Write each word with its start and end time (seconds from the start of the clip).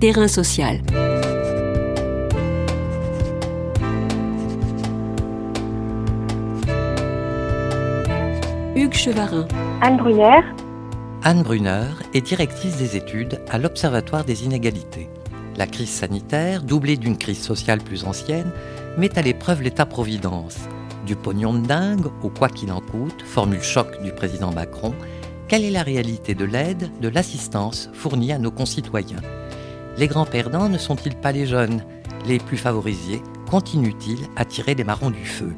Terrain 0.00 0.28
social. 0.28 0.80
Hugues 8.76 8.94
Chevarin. 8.94 9.48
Anne 9.80 9.96
Brunner. 9.96 10.40
Anne 11.24 11.42
Brunner 11.42 11.86
est 12.14 12.20
directrice 12.20 12.76
des 12.76 12.96
études 12.96 13.40
à 13.50 13.58
l'Observatoire 13.58 14.24
des 14.24 14.44
inégalités. 14.44 15.08
La 15.56 15.66
crise 15.66 15.90
sanitaire, 15.90 16.62
doublée 16.62 16.96
d'une 16.96 17.18
crise 17.18 17.42
sociale 17.42 17.80
plus 17.80 18.04
ancienne, 18.04 18.52
met 18.98 19.18
à 19.18 19.22
l'épreuve 19.22 19.62
l'État-providence. 19.62 20.58
Du 21.06 21.16
pognon 21.16 21.54
de 21.54 21.66
dingue 21.66 22.06
au 22.22 22.28
quoi 22.28 22.48
qu'il 22.48 22.70
en 22.70 22.80
coûte, 22.80 23.24
formule 23.24 23.62
choc 23.62 24.00
du 24.04 24.12
président 24.12 24.52
Macron, 24.52 24.94
quelle 25.48 25.64
est 25.64 25.72
la 25.72 25.82
réalité 25.82 26.36
de 26.36 26.44
l'aide, 26.44 26.88
de 27.00 27.08
l'assistance 27.08 27.90
fournie 27.94 28.30
à 28.30 28.38
nos 28.38 28.52
concitoyens? 28.52 29.22
Les 29.98 30.06
grands 30.06 30.26
perdants 30.26 30.68
ne 30.68 30.78
sont-ils 30.78 31.16
pas 31.16 31.32
les 31.32 31.44
jeunes? 31.44 31.82
Les 32.24 32.38
plus 32.38 32.56
favorisés 32.56 33.20
continuent-ils 33.50 34.28
à 34.36 34.44
tirer 34.44 34.76
les 34.76 34.84
marrons 34.84 35.10
du 35.10 35.24
feu? 35.24 35.52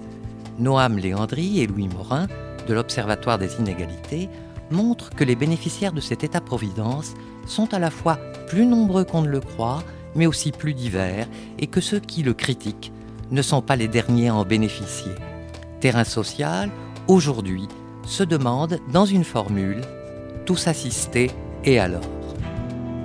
Noam 0.59 0.97
Léandry 0.97 1.61
et 1.61 1.67
Louis 1.67 1.89
Morin, 1.89 2.27
de 2.67 2.73
l'Observatoire 2.73 3.37
des 3.37 3.57
inégalités, 3.57 4.31
montrent 4.71 5.11
que 5.11 5.25
les 5.25 5.37
bénéficiaires 5.37 5.93
de 5.93 6.01
cet 6.01 6.25
État-providence 6.25 7.13
sont 7.47 7.75
à 7.75 7.79
la 7.79 7.91
fois 7.91 8.19
plus 8.47 8.65
nombreux 8.65 9.05
qu'on 9.05 9.21
ne 9.21 9.29
le 9.29 9.41
croit, 9.41 9.83
mais 10.15 10.27
aussi 10.27 10.53
plus 10.53 10.73
divers, 10.73 11.27
et 11.59 11.67
que 11.67 11.83
ceux 11.83 12.01
qui 12.01 12.23
le 12.23 12.33
critiquent 12.33 12.93
ne 13.31 13.43
sont 13.43 13.61
pas 13.61 13.77
les 13.77 13.89
derniers 13.89 14.29
à 14.29 14.35
en 14.35 14.45
bénéficier. 14.47 15.13
Terrain 15.81 16.05
social, 16.05 16.71
aujourd'hui, 17.09 17.69
se 18.07 18.23
demande 18.23 18.79
dans 18.91 19.05
une 19.05 19.25
formule 19.25 19.83
tous 20.47 20.67
assister 20.67 21.31
et 21.65 21.79
alors? 21.79 22.20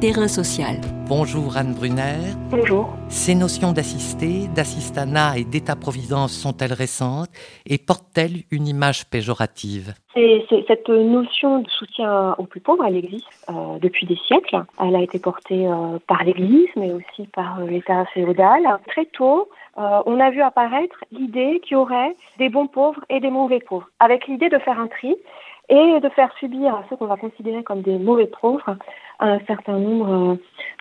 Terrain 0.02 0.28
social. 0.28 0.76
Bonjour 1.08 1.56
Anne 1.56 1.74
Brunner. 1.74 2.34
Bonjour. 2.50 2.90
Ces 3.08 3.34
notions 3.34 3.72
d'assister, 3.72 4.48
d'assistanat 4.54 5.38
et 5.38 5.46
d'état-providence 5.46 6.34
sont-elles 6.34 6.74
récentes 6.74 7.30
et 7.66 7.78
portent-elles 7.78 8.44
une 8.52 8.68
image 8.68 9.10
péjorative? 9.10 9.94
Cette 10.68 10.90
notion 10.90 11.60
de 11.60 11.70
soutien 11.70 12.36
aux 12.38 12.44
plus 12.44 12.60
pauvres, 12.60 12.84
elle 12.86 12.98
existe 12.98 13.28
euh, 13.50 13.80
depuis 13.80 14.06
des 14.06 14.18
siècles. 14.28 14.64
Elle 14.82 14.96
a 14.96 15.02
été 15.02 15.18
portée 15.20 15.66
euh, 15.66 15.98
par 16.08 16.24
l'Église, 16.26 16.70
mais 16.76 16.92
aussi 16.92 17.28
par 17.34 17.60
euh, 17.60 17.68
l'État 17.68 18.04
féodal. 18.14 18.64
Très 18.88 19.06
tôt, 19.06 19.50
on 19.78 20.20
a 20.22 20.30
vu 20.30 20.42
apparaître 20.42 20.96
l'idée 21.12 21.60
qu'il 21.62 21.74
y 21.74 21.76
aurait 21.76 22.16
des 22.38 22.48
bons 22.48 22.68
pauvres 22.68 23.04
et 23.10 23.20
des 23.20 23.30
mauvais 23.30 23.60
pauvres, 23.60 23.90
avec 24.00 24.26
l'idée 24.28 24.48
de 24.48 24.58
faire 24.60 24.80
un 24.80 24.88
tri 24.88 25.18
et 25.70 26.00
de 26.00 26.10
faire 26.10 26.32
subir 26.40 26.76
à 26.76 26.84
ceux 26.90 26.96
qu'on 26.96 27.08
va 27.08 27.18
considérer 27.18 27.64
comme 27.64 27.82
des 27.82 27.98
mauvais 27.98 28.28
pauvres 28.28 28.78
un 29.20 29.40
certain 29.48 29.80
nombre 29.80 30.38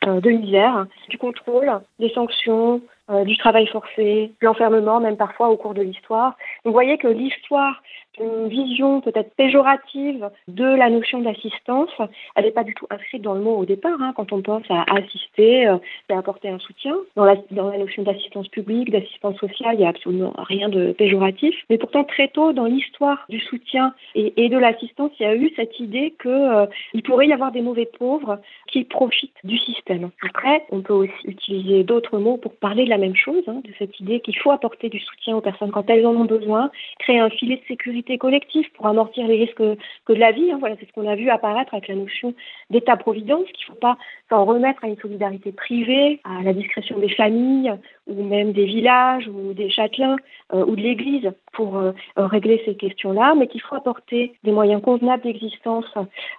euh, 0.07 0.21
de 0.21 0.31
misères, 0.31 0.87
du 1.09 1.19
contrôle, 1.19 1.71
des 1.99 2.11
sanctions, 2.11 2.81
euh, 3.11 3.25
du 3.25 3.37
travail 3.37 3.67
forcé, 3.67 4.33
l'enfermement 4.41 5.01
même 5.01 5.17
parfois 5.17 5.49
au 5.49 5.57
cours 5.57 5.75
de 5.75 5.83
l'histoire. 5.83 6.37
Vous 6.65 6.73
voyez 6.73 6.99
que 6.99 7.09
l'histoire 7.09 7.83
une 8.21 8.49
vision 8.49 9.01
peut-être 9.01 9.35
péjorative 9.35 10.29
de 10.49 10.65
la 10.65 10.91
notion 10.91 11.21
d'assistance. 11.21 11.91
Elle 12.37 12.45
n'est 12.45 12.51
pas 12.51 12.65
du 12.65 12.75
tout 12.75 12.87
inscrite 12.91 13.23
dans 13.23 13.35
le 13.35 13.41
mot 13.41 13.57
au 13.57 13.65
départ. 13.65 14.01
Hein, 14.01 14.13
quand 14.17 14.33
on 14.33 14.43
pense 14.43 14.65
à 14.71 14.85
assister, 14.95 15.67
euh, 15.67 15.79
à 16.11 16.19
apporter 16.19 16.49
un 16.49 16.59
soutien. 16.59 16.97
Dans 17.17 17.25
la, 17.25 17.37
notion 17.51 18.03
d'assistance 18.03 18.49
publique, 18.49 18.91
d'assistance 18.91 19.37
sociale, 19.39 19.75
il 19.75 19.79
n'y 19.79 19.87
a 19.87 19.89
absolument 19.89 20.33
rien 20.37 20.69
de 20.69 20.93
péjoratif. 20.93 21.55
Mais 21.71 21.79
pourtant, 21.79 22.05
très 22.05 22.29
tôt 22.29 22.53
dans 22.53 22.67
l'histoire 22.67 23.25
du 23.29 23.41
soutien 23.41 23.95
et, 24.15 24.45
et 24.45 24.49
de 24.49 24.59
l'assistance, 24.59 25.11
il 25.19 25.23
y 25.25 25.27
a 25.27 25.35
eu 25.35 25.53
cette 25.57 25.79
idée 25.81 26.15
qu'il 26.21 26.31
euh, 26.31 26.67
pourrait 27.05 27.27
y 27.27 27.33
avoir 27.33 27.53
des 27.53 27.63
mauvais 27.63 27.89
pauvres 27.99 28.39
qui 28.69 28.85
profitent 28.85 29.33
du 29.45 29.59
système. 29.59 30.11
Après, 30.23 30.65
on 30.71 30.81
peut 30.81 30.93
aussi 30.93 31.13
utiliser 31.25 31.85
d'autres 31.85 32.19
mots 32.19 32.37
pour 32.37 32.55
parler 32.55 32.85
de 32.85 32.91
la 32.91 32.99
même 32.99 33.17
chose, 33.17 33.43
hein, 33.47 33.61
de 33.65 33.71
cette 33.79 33.99
idée 34.01 34.21
qu'il 34.21 34.37
faut 34.39 34.51
apporter 34.51 34.89
du 34.89 35.01
soutien 35.01 35.37
aux 35.37 35.41
personnes 35.41 35.71
quand 35.71 35.89
elles 35.91 36.07
en 36.07 36.15
ont 36.15 36.25
besoin, 36.25 36.54
créer 36.99 37.19
un 37.19 37.31
filet 37.31 37.57
de 37.57 37.67
sécurité 37.67 38.19
collective 38.19 38.71
pour 38.73 38.87
amortir 38.87 39.27
les 39.27 39.45
risques 39.45 39.57
que 39.57 40.13
de 40.13 40.19
la 40.19 40.33
vie. 40.33 40.51
Hein. 40.51 40.59
Voilà, 40.61 40.77
c'est 40.79 40.87
ce 40.87 40.93
qu'on 40.93 41.09
a 41.09 41.17
vu 41.17 41.31
apparaître 41.31 41.75
avec 41.75 41.89
la 41.89 41.95
notion 41.95 42.35
d'État-providence, 42.71 43.47
qu'il 43.53 43.67
ne 43.69 43.75
faut 43.75 43.81
pas 43.81 43.97
s'en 44.31 44.45
remettre 44.45 44.85
à 44.85 44.89
une 44.89 44.97
solidarité 44.99 45.53
privée, 45.53 46.21
à 46.25 46.43
la 46.43 46.53
discrétion 46.53 46.99
des 46.99 47.09
familles 47.09 47.73
ou 48.07 48.23
même 48.23 48.53
des 48.53 48.65
villages 48.65 49.29
ou 49.29 49.55
des 49.55 49.71
châtelains 49.71 50.17
euh, 50.53 50.65
ou 50.67 50.77
de 50.77 50.83
l'Église 50.83 51.33
pour 51.53 51.77
euh, 51.77 51.93
régler 52.17 52.63
ces 52.65 52.75
questions-là, 52.75 53.35
mais 53.35 53.47
qu'il 53.47 53.63
faut 53.63 53.75
apporter 53.75 54.35
des 54.43 54.53
moyens 54.53 54.83
convenables 54.83 55.23
d'existence 55.23 55.87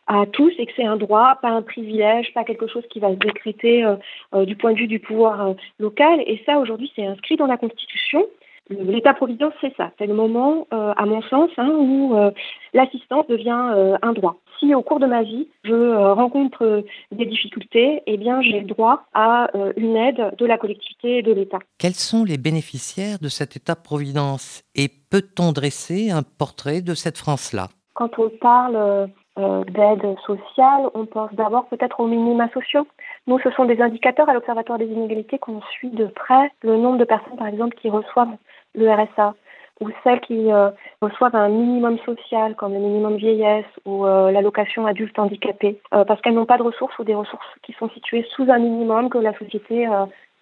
à 0.07 0.25
tous 0.25 0.53
et 0.57 0.65
que 0.65 0.71
c'est 0.75 0.85
un 0.85 0.97
droit, 0.97 1.39
pas 1.41 1.49
un 1.49 1.61
privilège, 1.61 2.33
pas 2.33 2.43
quelque 2.43 2.67
chose 2.67 2.83
qui 2.89 2.99
va 2.99 3.09
se 3.11 3.15
décréter 3.15 3.83
euh, 3.83 4.45
du 4.45 4.55
point 4.55 4.73
de 4.73 4.77
vue 4.77 4.87
du 4.87 4.99
pouvoir 4.99 5.55
local. 5.79 6.21
Et 6.27 6.41
ça, 6.45 6.59
aujourd'hui, 6.59 6.91
c'est 6.95 7.05
inscrit 7.05 7.37
dans 7.37 7.47
la 7.47 7.57
Constitution. 7.57 8.25
L'État-providence, 8.69 9.53
c'est 9.61 9.75
ça. 9.77 9.91
C'est 9.97 10.07
le 10.07 10.15
moment, 10.15 10.67
euh, 10.73 10.93
à 10.97 11.05
mon 11.05 11.21
sens, 11.23 11.51
hein, 11.57 11.69
où 11.69 12.15
euh, 12.15 12.31
l'assistance 12.73 13.27
devient 13.27 13.71
euh, 13.75 13.95
un 14.01 14.13
droit. 14.13 14.37
Si 14.59 14.73
au 14.73 14.81
cours 14.81 14.99
de 14.99 15.05
ma 15.05 15.21
vie, 15.21 15.47
je 15.63 16.13
rencontre 16.13 16.83
des 17.11 17.25
difficultés, 17.25 18.01
eh 18.07 18.17
bien, 18.17 18.41
j'ai 18.41 18.61
droit 18.61 19.03
à 19.13 19.49
une 19.75 19.97
aide 19.97 20.33
de 20.37 20.45
la 20.45 20.57
collectivité 20.57 21.17
et 21.17 21.21
de 21.21 21.33
l'État. 21.33 21.59
Quels 21.77 21.93
sont 21.93 22.23
les 22.23 22.37
bénéficiaires 22.37 23.19
de 23.21 23.27
cet 23.27 23.57
État-providence? 23.57 24.63
Et 24.73 24.87
peut-on 24.87 25.51
dresser 25.51 26.09
un 26.09 26.23
portrait 26.23 26.81
de 26.81 26.93
cette 26.93 27.17
France-là? 27.17 27.67
Quand 27.95 28.17
on 28.17 28.29
parle 28.29 29.09
d'aide 29.35 30.15
sociale, 30.25 30.89
on 30.93 31.05
pense 31.05 31.33
d'abord 31.33 31.67
peut-être 31.67 31.99
aux 31.99 32.07
minima 32.07 32.49
sociaux. 32.53 32.87
Nous, 33.27 33.39
ce 33.39 33.51
sont 33.51 33.65
des 33.65 33.81
indicateurs 33.81 34.29
à 34.29 34.33
l'Observatoire 34.33 34.77
des 34.77 34.85
inégalités 34.85 35.37
qu'on 35.37 35.61
suit 35.73 35.89
de 35.89 36.05
près. 36.05 36.49
Le 36.61 36.77
nombre 36.77 36.97
de 36.97 37.03
personnes, 37.03 37.35
par 37.35 37.47
exemple, 37.47 37.75
qui 37.75 37.89
reçoivent 37.89 38.37
le 38.75 38.91
RSA 38.91 39.33
ou 39.81 39.89
celles 40.03 40.21
qui 40.21 40.51
euh, 40.51 40.69
reçoivent 41.01 41.35
un 41.35 41.49
minimum 41.49 41.97
social 41.99 42.55
comme 42.55 42.73
le 42.73 42.79
minimum 42.79 43.17
vieillesse 43.17 43.65
ou 43.85 44.05
euh, 44.05 44.31
l'allocation 44.31 44.85
adulte 44.85 45.17
handicapé 45.19 45.79
euh, 45.93 46.05
parce 46.05 46.21
qu'elles 46.21 46.33
n'ont 46.33 46.45
pas 46.45 46.57
de 46.57 46.63
ressources 46.63 46.97
ou 46.99 47.03
des 47.03 47.15
ressources 47.15 47.45
qui 47.63 47.73
sont 47.73 47.89
situées 47.89 48.25
sous 48.35 48.49
un 48.49 48.59
minimum 48.59 49.09
que 49.09 49.17
la 49.17 49.37
société 49.37 49.87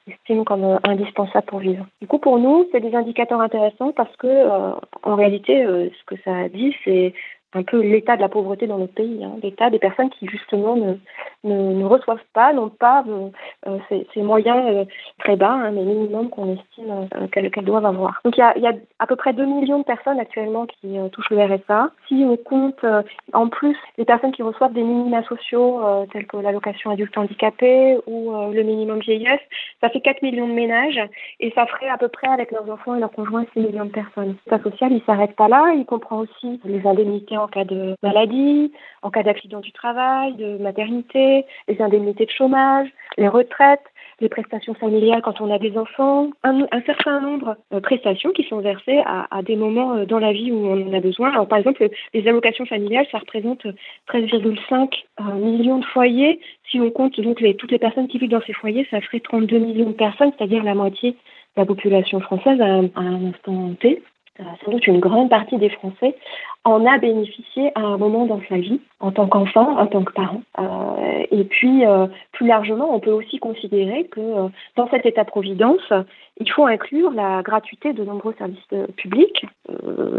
estime 0.07 0.43
comme 0.43 0.79
indispensable 0.83 1.45
pour 1.47 1.59
vivre. 1.59 1.85
Du 2.01 2.07
coup, 2.07 2.19
pour 2.19 2.37
nous, 2.37 2.67
c'est 2.71 2.81
des 2.81 2.93
indicateurs 2.93 3.41
intéressants 3.41 3.91
parce 3.93 4.15
que, 4.17 4.73
en 5.03 5.15
réalité, 5.15 5.63
ce 5.65 6.03
que 6.05 6.21
ça 6.23 6.49
dit, 6.49 6.75
c'est 6.83 7.13
un 7.55 7.63
peu 7.63 7.81
l'état 7.81 8.15
de 8.15 8.21
la 8.21 8.29
pauvreté 8.29 8.67
dans 8.67 8.77
notre 8.77 8.93
pays, 8.93 9.23
hein, 9.23 9.33
l'état 9.41 9.69
des 9.69 9.79
personnes 9.79 10.09
qui 10.09 10.27
justement 10.27 10.75
ne, 10.75 10.95
ne, 11.43 11.85
reçoivent 11.85 12.23
pas, 12.33 12.53
n'ont 12.53 12.69
pas 12.69 13.03
euh, 13.07 13.29
euh, 13.67 13.77
ces, 14.13 14.21
moyens 14.21 14.63
euh, 14.65 14.85
très 15.19 15.35
bas, 15.35 15.51
hein, 15.51 15.71
mais 15.71 15.83
minimum 15.83 16.29
qu'on 16.29 16.53
estime 16.53 17.07
qu'elles 17.31 17.51
doivent 17.63 17.85
avoir. 17.85 18.21
Donc 18.23 18.37
il 18.37 18.39
y, 18.39 18.43
a, 18.43 18.57
y, 18.57 18.67
a, 18.67 18.73
à 18.99 19.07
peu 19.07 19.15
près 19.15 19.33
2 19.33 19.45
millions 19.45 19.79
de 19.79 19.83
personnes 19.83 20.19
actuellement 20.19 20.65
qui 20.65 20.97
touchent 21.11 21.29
le 21.29 21.43
RSA. 21.43 21.91
Si 22.07 22.23
on 22.25 22.37
compte 22.37 22.85
en 23.33 23.47
plus 23.49 23.77
les 23.97 24.05
personnes 24.05 24.31
qui 24.31 24.43
reçoivent 24.43 24.73
des 24.73 24.83
minima 24.83 25.23
sociaux 25.23 25.81
tels 26.11 26.27
que 26.27 26.37
l'allocation 26.37 26.91
adulte 26.91 27.17
handicapé 27.17 27.97
ou 28.07 28.31
le 28.51 28.63
minimum 28.63 28.99
vieillesse, 28.99 29.41
ça 29.81 29.89
fait 29.89 30.01
4 30.01 30.21
millions 30.21 30.47
de 30.47 30.53
ménages 30.53 31.01
et 31.39 31.51
ça 31.51 31.65
ferait 31.65 31.89
à 31.89 31.97
peu 31.97 32.07
près 32.07 32.27
avec 32.27 32.51
leurs 32.51 32.69
enfants 32.69 32.95
et 32.95 32.99
leurs 32.99 33.11
conjoints 33.11 33.45
6 33.53 33.59
millions 33.59 33.85
de 33.85 33.91
personnes. 33.91 34.35
L'état 34.45 34.63
social, 34.63 34.91
il 34.91 35.03
s'arrête 35.05 35.35
pas 35.35 35.47
là, 35.47 35.73
il 35.75 35.85
comprend 35.85 36.19
aussi 36.19 36.59
les 36.63 36.85
indemnités 36.87 37.37
en 37.43 37.47
cas 37.47 37.65
de 37.65 37.95
maladie, 38.01 38.71
en 39.01 39.09
cas 39.09 39.23
d'accident 39.23 39.59
du 39.59 39.71
travail, 39.71 40.33
de 40.33 40.57
maternité, 40.57 41.45
les 41.67 41.81
indemnités 41.81 42.25
de 42.25 42.31
chômage, 42.31 42.87
les 43.17 43.27
retraites, 43.27 43.83
les 44.21 44.29
prestations 44.29 44.73
familiales 44.73 45.21
quand 45.21 45.41
on 45.41 45.51
a 45.51 45.59
des 45.59 45.77
enfants, 45.77 46.29
un, 46.43 46.65
certain 46.85 47.19
nombre 47.19 47.57
de 47.71 47.79
prestations 47.79 48.31
qui 48.31 48.43
sont 48.43 48.59
versées 48.59 49.01
à, 49.05 49.41
des 49.43 49.55
moments 49.55 49.95
euh, 49.95 50.05
dans 50.05 50.19
la 50.19 50.31
vie 50.31 50.51
où 50.51 50.65
on 50.65 50.87
en 50.87 50.93
a 50.93 50.99
besoin. 50.99 51.31
Alors, 51.31 51.47
par 51.47 51.59
exemple, 51.59 51.87
les 52.13 52.27
allocations 52.27 52.65
familiales, 52.65 53.07
ça 53.11 53.19
représente 53.19 53.65
13,5 54.09 54.89
euh, 55.19 55.23
millions 55.33 55.79
de 55.79 55.85
foyers. 55.85 56.39
Si 56.69 56.79
on 56.79 56.89
compte 56.91 57.19
donc 57.19 57.43
toutes 57.57 57.71
les 57.71 57.79
personnes 57.79 58.07
qui 58.07 58.17
vivent 58.19 58.29
dans 58.29 58.41
ces 58.45 58.53
foyers, 58.53 58.87
ça 58.89 59.01
ferait 59.01 59.19
32 59.19 59.57
millions 59.57 59.89
de 59.89 59.93
personnes, 59.93 60.31
c'est-à-dire 60.37 60.63
la 60.63 60.75
moitié 60.75 61.11
de 61.11 61.17
la 61.57 61.65
population 61.65 62.19
française 62.19 62.59
à 62.61 62.65
un 62.65 63.25
instant 63.25 63.73
T. 63.79 64.01
Euh, 64.39 64.43
sans 64.65 64.71
doute 64.71 64.87
une 64.87 64.99
grande 64.99 65.29
partie 65.29 65.57
des 65.57 65.69
Français 65.69 66.15
en 66.63 66.87
a 66.87 66.97
bénéficié 66.97 67.71
à 67.75 67.81
un 67.81 67.97
moment 67.97 68.25
dans 68.25 68.41
sa 68.49 68.57
vie, 68.57 68.81
en 68.99 69.11
tant 69.11 69.27
qu'enfant, 69.27 69.77
en 69.77 69.85
tant 69.85 70.03
que 70.03 70.11
parent. 70.11 70.41
Euh, 70.57 71.25
et 71.29 71.43
puis, 71.43 71.85
euh, 71.85 72.07
plus 72.31 72.47
largement, 72.47 72.95
on 72.95 72.99
peut 72.99 73.11
aussi 73.11 73.37
considérer 73.37 74.05
que 74.05 74.49
dans 74.75 74.89
cet 74.89 75.05
état-providence, 75.05 75.93
il 76.39 76.49
faut 76.51 76.65
inclure 76.65 77.11
la 77.11 77.43
gratuité 77.43 77.93
de 77.93 78.03
nombreux 78.03 78.33
services 78.39 78.95
publics, 78.97 79.45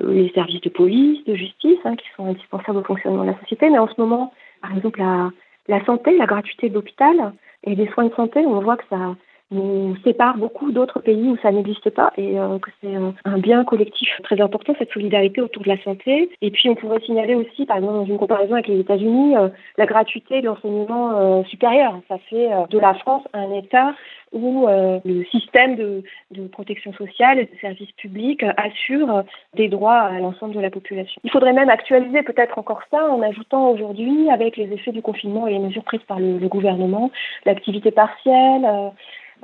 les 0.06 0.30
services 0.30 0.60
de 0.60 0.68
police, 0.68 1.24
de 1.24 1.34
justice, 1.34 1.80
hein, 1.84 1.96
qui 1.96 2.06
sont 2.16 2.26
indispensables 2.26 2.78
au 2.78 2.84
fonctionnement 2.84 3.24
de 3.24 3.30
la 3.30 3.38
société. 3.40 3.68
Mais 3.68 3.78
en 3.78 3.88
ce 3.88 4.00
moment, 4.00 4.32
par 4.62 4.76
exemple, 4.76 5.00
la, 5.00 5.30
la 5.66 5.84
santé, 5.86 6.16
la 6.16 6.26
gratuité 6.26 6.68
de 6.68 6.74
l'hôpital 6.74 7.32
et 7.64 7.74
des 7.74 7.88
soins 7.88 8.04
de 8.04 8.14
santé, 8.14 8.46
on 8.46 8.60
voit 8.60 8.76
que 8.76 8.84
ça 8.90 9.16
nous 9.50 9.96
sépare 10.04 10.36
beaucoup 10.36 10.72
d'autres 10.72 11.00
pays 11.00 11.28
où 11.28 11.36
ça 11.42 11.52
n'existe 11.52 11.90
pas 11.90 12.12
et 12.16 12.38
euh, 12.38 12.58
que 12.58 12.70
c'est 12.80 12.94
un 13.24 13.38
bien 13.38 13.64
collectif 13.64 14.08
très 14.22 14.40
important, 14.40 14.74
cette 14.78 14.92
solidarité 14.92 15.40
autour 15.40 15.62
de 15.62 15.68
la 15.68 15.82
santé. 15.82 16.30
Et 16.40 16.50
puis 16.50 16.68
on 16.68 16.74
pourrait 16.74 17.00
signaler 17.00 17.34
aussi, 17.34 17.66
par 17.66 17.76
exemple, 17.76 17.94
dans 17.94 18.06
une 18.06 18.18
comparaison 18.18 18.54
avec 18.54 18.68
les 18.68 18.80
États-Unis, 18.80 19.36
euh, 19.36 19.48
la 19.76 19.86
gratuité 19.86 20.40
de 20.40 20.46
l'enseignement 20.46 21.12
euh, 21.16 21.44
supérieur. 21.44 22.00
Ça 22.08 22.18
fait 22.30 22.48
de 22.70 22.78
la 22.78 22.94
France 22.94 23.22
un 23.32 23.52
État 23.52 23.94
où 24.32 24.66
le 24.66 25.24
système 25.30 25.76
de, 25.76 26.02
protection 26.50 26.92
sociale 26.94 27.38
et 27.38 27.44
de 27.44 27.58
services 27.60 27.92
publics 27.92 28.44
assure 28.56 29.22
des 29.54 29.68
droits 29.68 30.00
à 30.00 30.18
l'ensemble 30.18 30.54
de 30.54 30.60
la 30.60 30.70
population. 30.70 31.20
Il 31.22 31.30
faudrait 31.30 31.52
même 31.52 31.68
actualiser 31.68 32.22
peut-être 32.22 32.58
encore 32.58 32.80
ça 32.90 33.04
en 33.08 33.22
ajoutant 33.22 33.70
aujourd'hui, 33.70 34.28
avec 34.30 34.56
les 34.56 34.72
effets 34.72 34.90
du 34.90 35.02
confinement 35.02 35.46
et 35.46 35.52
les 35.52 35.60
mesures 35.60 35.84
prises 35.84 36.02
par 36.08 36.18
le, 36.18 36.48
gouvernement, 36.48 37.12
l'activité 37.46 37.92
partielle, 37.92 38.66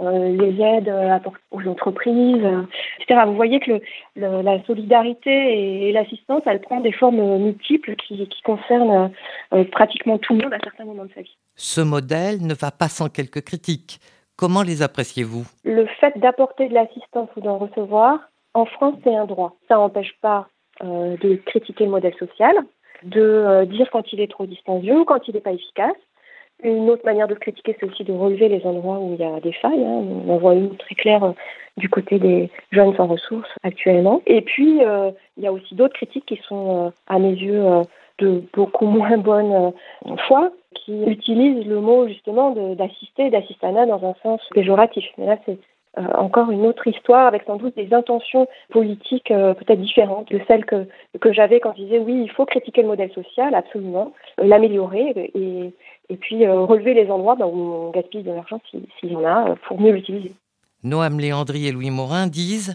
les 0.01 0.61
aides 0.63 0.89
euh, 0.89 1.19
aux 1.51 1.67
entreprises, 1.69 2.43
euh, 2.43 2.63
etc. 3.01 3.23
Vous 3.27 3.35
voyez 3.35 3.61
que 3.61 3.81
la 4.17 4.63
solidarité 4.65 5.89
et, 5.89 5.93
l'assistance, 5.93 6.43
elle 6.47 6.61
prend 6.61 6.81
des 6.81 6.93
formes 6.93 7.39
multiples 7.39 7.97
qui, 7.97 8.29
concernent 8.45 9.11
pratiquement 9.73 10.19
tout 10.19 10.35
le 10.35 10.43
monde 10.43 10.55
à 10.55 10.59
certains 10.63 10.85
moments 10.85 11.05
de 11.05 11.13
sa 11.15 11.21
vie. 11.21 11.37
Ce 11.55 11.81
modèle 11.81 12.39
ne 12.41 12.55
va 12.55 12.71
pas 12.71 12.89
sans 12.89 13.09
quelques 13.09 13.43
critiques. 13.43 14.01
Comment 14.37 14.63
les 14.63 14.83
appréciez-vous? 14.83 15.45
Le 15.65 15.87
fait 16.01 16.19
d'apporter 16.19 16.69
de 16.69 16.75
l'assistance 16.75 17.29
ou 17.37 17.41
d'en 17.41 17.59
recevoir, 17.59 18.19
en 18.55 18.65
France, 18.65 18.95
c'est 19.05 19.15
un 19.15 19.27
droit. 19.27 19.57
Ça 19.69 19.75
n'empêche 19.75 20.15
pas 20.23 20.49
de 20.83 21.37
critiquer 21.45 21.85
le 21.85 21.91
modèle 21.91 22.15
social, 22.19 22.57
de 23.03 23.65
dire 23.67 23.91
quand 23.93 24.13
il 24.13 24.21
est 24.21 24.31
trop 24.31 24.47
dispendieux 24.47 25.01
ou 25.01 25.05
quand 25.05 25.29
il 25.29 25.35
n'est 25.35 25.41
pas 25.41 25.53
efficace. 25.53 25.97
Une 26.63 26.91
autre 26.91 27.05
manière 27.05 27.29
de 27.29 27.35
critiquer, 27.35 27.77
c'est 27.79 27.87
aussi 27.87 28.05
de 28.05 28.13
relever 28.13 28.49
les 28.49 28.65
endroits 28.67 28.99
où 28.99 29.15
il 29.15 29.21
y 29.21 29.25
a 29.25 29.41
des 29.41 29.53
failles. 29.53 29.85
Hein. 29.85 30.05
On 30.27 30.31
en 30.31 30.39
voit 30.39 30.55
une 30.55 30.77
très 30.77 30.95
claire 30.95 31.25
euh, 31.25 31.33
du 31.77 31.89
côté 31.89 32.19
des 32.19 32.51
jeunes 32.71 32.95
sans 32.97 33.07
ressources 33.07 33.51
actuellement. 33.63 34.21
Et 34.27 34.43
puis, 34.43 34.85
euh, 34.85 35.11
il 35.37 35.45
y 35.45 35.47
a 35.47 35.53
aussi 35.53 35.75
d'autres 35.75 35.95
critiques 35.95 36.27
qui 36.27 36.41
sont, 36.49 36.87
euh, 36.87 36.91
à 37.09 37.19
mes 37.19 37.33
yeux, 37.33 37.65
de 38.19 38.43
beaucoup 38.53 38.87
moins 38.99 39.17
bonne 39.17 39.73
foi, 40.27 40.51
qui 40.75 41.03
utilisent 41.05 41.67
le 41.67 41.81
mot 41.81 42.07
justement 42.07 42.51
d'assister, 42.75 43.31
d'assistanat 43.31 43.87
dans 43.87 44.05
un 44.05 44.15
sens 44.23 44.41
péjoratif. 44.53 45.05
Mais 45.19 45.27
là, 45.27 45.39
c'est 45.47 45.59
encore 45.97 46.53
une 46.53 46.67
autre 46.67 46.87
histoire 46.87 47.27
avec 47.27 47.43
sans 47.45 47.57
doute 47.57 47.75
des 47.77 47.93
intentions 47.93 48.47
politiques 48.71 49.29
peut-être 49.29 49.81
différentes 49.81 50.31
de 50.31 50.41
celles 50.47 50.65
que, 50.65 50.87
que 51.21 51.33
j'avais 51.33 51.59
quand 51.59 51.73
je 51.77 51.83
disais 51.83 51.99
oui, 51.99 52.23
il 52.23 52.31
faut 52.31 52.47
critiquer 52.47 52.83
le 52.83 52.89
modèle 52.89 53.11
social, 53.11 53.57
absolument, 53.57 54.13
l'améliorer 54.39 55.31
et, 55.35 55.73
et 56.11 56.17
puis 56.17 56.45
euh, 56.45 56.61
relever 56.61 56.93
les 56.93 57.11
endroits 57.11 57.37
bah, 57.37 57.47
où 57.47 57.57
on 57.57 57.91
gaspille 57.91 58.23
de 58.23 58.33
l'argent 58.33 58.61
s'il 58.71 59.13
y 59.13 59.17
en 59.17 59.25
a 59.25 59.51
euh, 59.51 59.55
pour 59.67 59.81
mieux 59.81 59.93
l'utiliser. 59.93 60.35
Noam 60.83 61.21
Léandry 61.21 61.69
et 61.69 61.73
Louis 61.73 61.91
Morin 61.91 62.27
disent, 62.27 62.75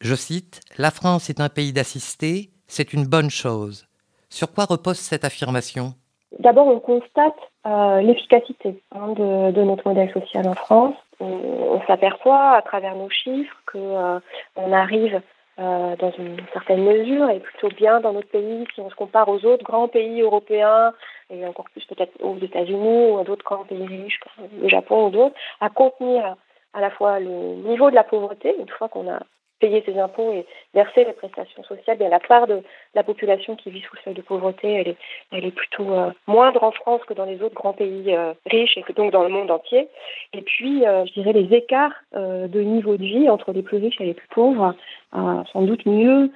je 0.00 0.14
cite, 0.14 0.60
La 0.78 0.90
France 0.90 1.28
est 1.30 1.40
un 1.40 1.48
pays 1.48 1.72
d'assistés, 1.72 2.50
c'est 2.66 2.92
une 2.92 3.06
bonne 3.06 3.30
chose. 3.30 3.86
Sur 4.30 4.52
quoi 4.52 4.64
repose 4.64 4.98
cette 4.98 5.24
affirmation? 5.24 5.94
D'abord, 6.38 6.68
on 6.68 6.80
constate 6.80 7.38
euh, 7.66 8.00
l'efficacité 8.00 8.80
hein, 8.92 9.12
de, 9.12 9.62
notre 9.62 9.88
modèle 9.88 10.12
social 10.12 10.48
en 10.48 10.54
France. 10.54 10.94
On, 11.20 11.80
s'aperçoit 11.86 12.56
à 12.56 12.62
travers 12.62 12.96
nos 12.96 13.08
chiffres 13.08 13.56
qu'on 13.70 14.20
on 14.56 14.72
arrive 14.72 15.20
dans 15.56 16.12
une 16.18 16.36
certaine 16.52 16.82
mesure 16.82 17.30
et 17.30 17.40
plutôt 17.40 17.68
bien 17.68 18.00
dans 18.00 18.12
notre 18.12 18.28
pays. 18.28 18.66
Si 18.74 18.80
on 18.80 18.90
se 18.90 18.94
compare 18.94 19.28
aux 19.28 19.44
autres 19.44 19.62
grands 19.64 19.88
pays 19.88 20.20
européens 20.20 20.92
et 21.30 21.46
encore 21.46 21.66
plus 21.70 21.84
peut-être 21.84 22.12
aux 22.22 22.38
États-Unis 22.38 23.10
ou 23.10 23.18
à 23.18 23.24
d'autres 23.24 23.44
grands 23.44 23.64
pays 23.64 23.86
riches 23.86 24.18
comme 24.20 24.48
le 24.60 24.68
Japon 24.68 25.06
ou 25.06 25.10
d'autres, 25.10 25.36
à 25.60 25.70
contenir 25.70 26.36
à 26.72 26.80
la 26.80 26.90
fois 26.90 27.20
le 27.20 27.54
niveau 27.68 27.90
de 27.90 27.94
la 27.94 28.04
pauvreté, 28.04 28.54
une 28.58 28.68
fois 28.68 28.88
qu'on 28.88 29.08
a 29.08 29.20
payer 29.60 29.82
ses 29.86 29.98
impôts 29.98 30.32
et 30.32 30.46
verser 30.74 31.04
les 31.04 31.12
prestations 31.12 31.62
sociales, 31.64 31.98
bien 31.98 32.08
la 32.08 32.20
part 32.20 32.46
de 32.46 32.62
la 32.94 33.02
population 33.02 33.56
qui 33.56 33.70
vit 33.70 33.80
sous 33.80 33.96
le 33.96 34.00
seuil 34.02 34.14
de 34.14 34.22
pauvreté, 34.22 34.96
elle 35.32 35.44
est, 35.44 35.50
plutôt 35.50 35.92
euh, 35.92 36.10
moindre 36.26 36.62
en 36.62 36.72
France 36.72 37.00
que 37.06 37.14
dans 37.14 37.24
les 37.24 37.40
autres 37.42 37.54
grands 37.54 37.72
pays 37.72 38.14
euh, 38.14 38.34
riches 38.46 38.76
et 38.76 38.82
que 38.82 38.92
donc 38.92 39.12
dans 39.12 39.22
le 39.22 39.28
monde 39.28 39.50
entier. 39.50 39.88
Et 40.32 40.42
puis, 40.42 40.86
euh, 40.86 41.04
je 41.06 41.12
dirais, 41.12 41.32
les 41.32 41.54
écarts 41.54 41.94
de 42.14 42.60
niveau 42.60 42.96
de 42.96 43.02
vie 43.02 43.28
entre 43.28 43.52
les 43.52 43.62
plus 43.62 43.78
riches 43.78 44.00
et 44.00 44.04
les 44.04 44.14
plus 44.14 44.28
pauvres, 44.28 44.74
sans 45.12 45.62
doute 45.62 45.86
mieux 45.86 46.30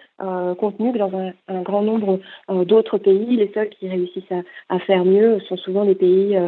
contenus 0.58 0.92
que 0.92 0.98
dans 0.98 1.12
un, 1.16 1.62
grand 1.62 1.82
nombre 1.82 2.20
d'autres 2.48 2.98
pays. 2.98 3.36
Les 3.36 3.50
seuls 3.52 3.68
qui 3.68 3.88
réussissent 3.88 4.32
à, 4.68 4.78
faire 4.80 5.04
mieux 5.04 5.40
sont 5.40 5.56
souvent 5.56 5.84
les 5.84 5.94
pays 5.94 6.38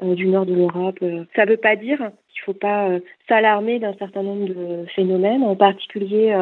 du 0.00 0.26
nord 0.26 0.46
de 0.46 0.54
l'Europe. 0.54 0.98
Ça 1.34 1.44
ne 1.44 1.50
veut 1.50 1.56
pas 1.56 1.76
dire 1.76 2.10
qu'il 2.44 2.50
ne 2.50 2.54
faut 2.54 2.60
pas 2.60 2.88
s'alarmer 3.28 3.78
d'un 3.78 3.94
certain 3.94 4.22
nombre 4.22 4.46
de 4.46 4.86
phénomènes, 4.94 5.42
en 5.42 5.56
particulier 5.56 6.34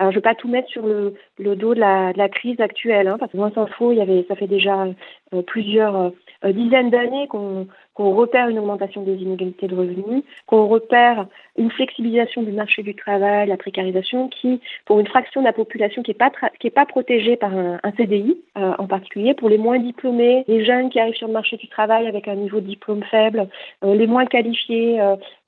alors, 0.00 0.12
je 0.12 0.16
ne 0.16 0.22
vais 0.22 0.30
pas 0.30 0.34
tout 0.34 0.48
mettre 0.48 0.70
sur 0.70 0.86
le, 0.86 1.14
dos 1.38 1.74
de 1.74 1.80
la, 1.80 2.28
crise 2.30 2.58
actuelle, 2.58 3.06
hein, 3.06 3.18
parce 3.20 3.32
que 3.32 3.36
moins 3.36 3.50
s'en 3.50 3.66
faut, 3.66 3.92
il 3.92 3.98
y 3.98 4.00
avait, 4.00 4.24
ça 4.28 4.34
fait 4.34 4.46
déjà 4.46 4.86
euh, 5.34 5.42
plusieurs 5.42 5.94
euh, 6.42 6.52
dizaines 6.52 6.88
d'années 6.88 7.28
qu'on 7.28 7.66
repère 7.98 8.48
une 8.48 8.58
augmentation 8.58 9.02
des 9.02 9.16
inégalités 9.16 9.68
de 9.68 9.76
revenus, 9.76 10.24
qu'on 10.46 10.66
repère 10.68 11.26
une 11.60 11.70
flexibilisation 11.70 12.42
du 12.42 12.52
marché 12.52 12.82
du 12.82 12.94
travail, 12.94 13.46
la 13.48 13.56
précarisation, 13.56 14.28
qui, 14.28 14.60
pour 14.86 14.98
une 14.98 15.06
fraction 15.06 15.42
de 15.42 15.46
la 15.46 15.52
population 15.52 16.02
qui 16.02 16.10
n'est 16.10 16.16
pas, 16.16 16.32
qui 16.58 16.66
est 16.66 16.70
pas 16.70 16.86
protégée 16.86 17.36
par 17.36 17.52
un, 17.54 17.78
CDI, 17.96 18.36
euh, 18.56 18.72
en 18.78 18.86
particulier 18.86 19.34
pour 19.34 19.48
les 19.50 19.58
moins 19.58 19.78
diplômés, 19.78 20.44
les 20.48 20.64
jeunes 20.64 20.88
qui 20.90 20.98
arrivent 20.98 21.14
sur 21.14 21.26
le 21.26 21.34
marché 21.34 21.56
du 21.58 21.68
travail 21.68 22.08
avec 22.08 22.28
un 22.28 22.34
niveau 22.34 22.60
de 22.60 22.66
diplôme 22.66 23.04
faible, 23.10 23.48
les 23.82 24.06
moins 24.06 24.24
qualifiés, 24.24 25.00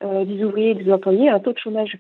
des 0.03 0.45
ouvriers, 0.45 0.75
des 0.75 0.93
employés, 0.93 1.29
un 1.29 1.41
taux 1.41 1.53
de 1.53 1.59
chômage 1.59 1.97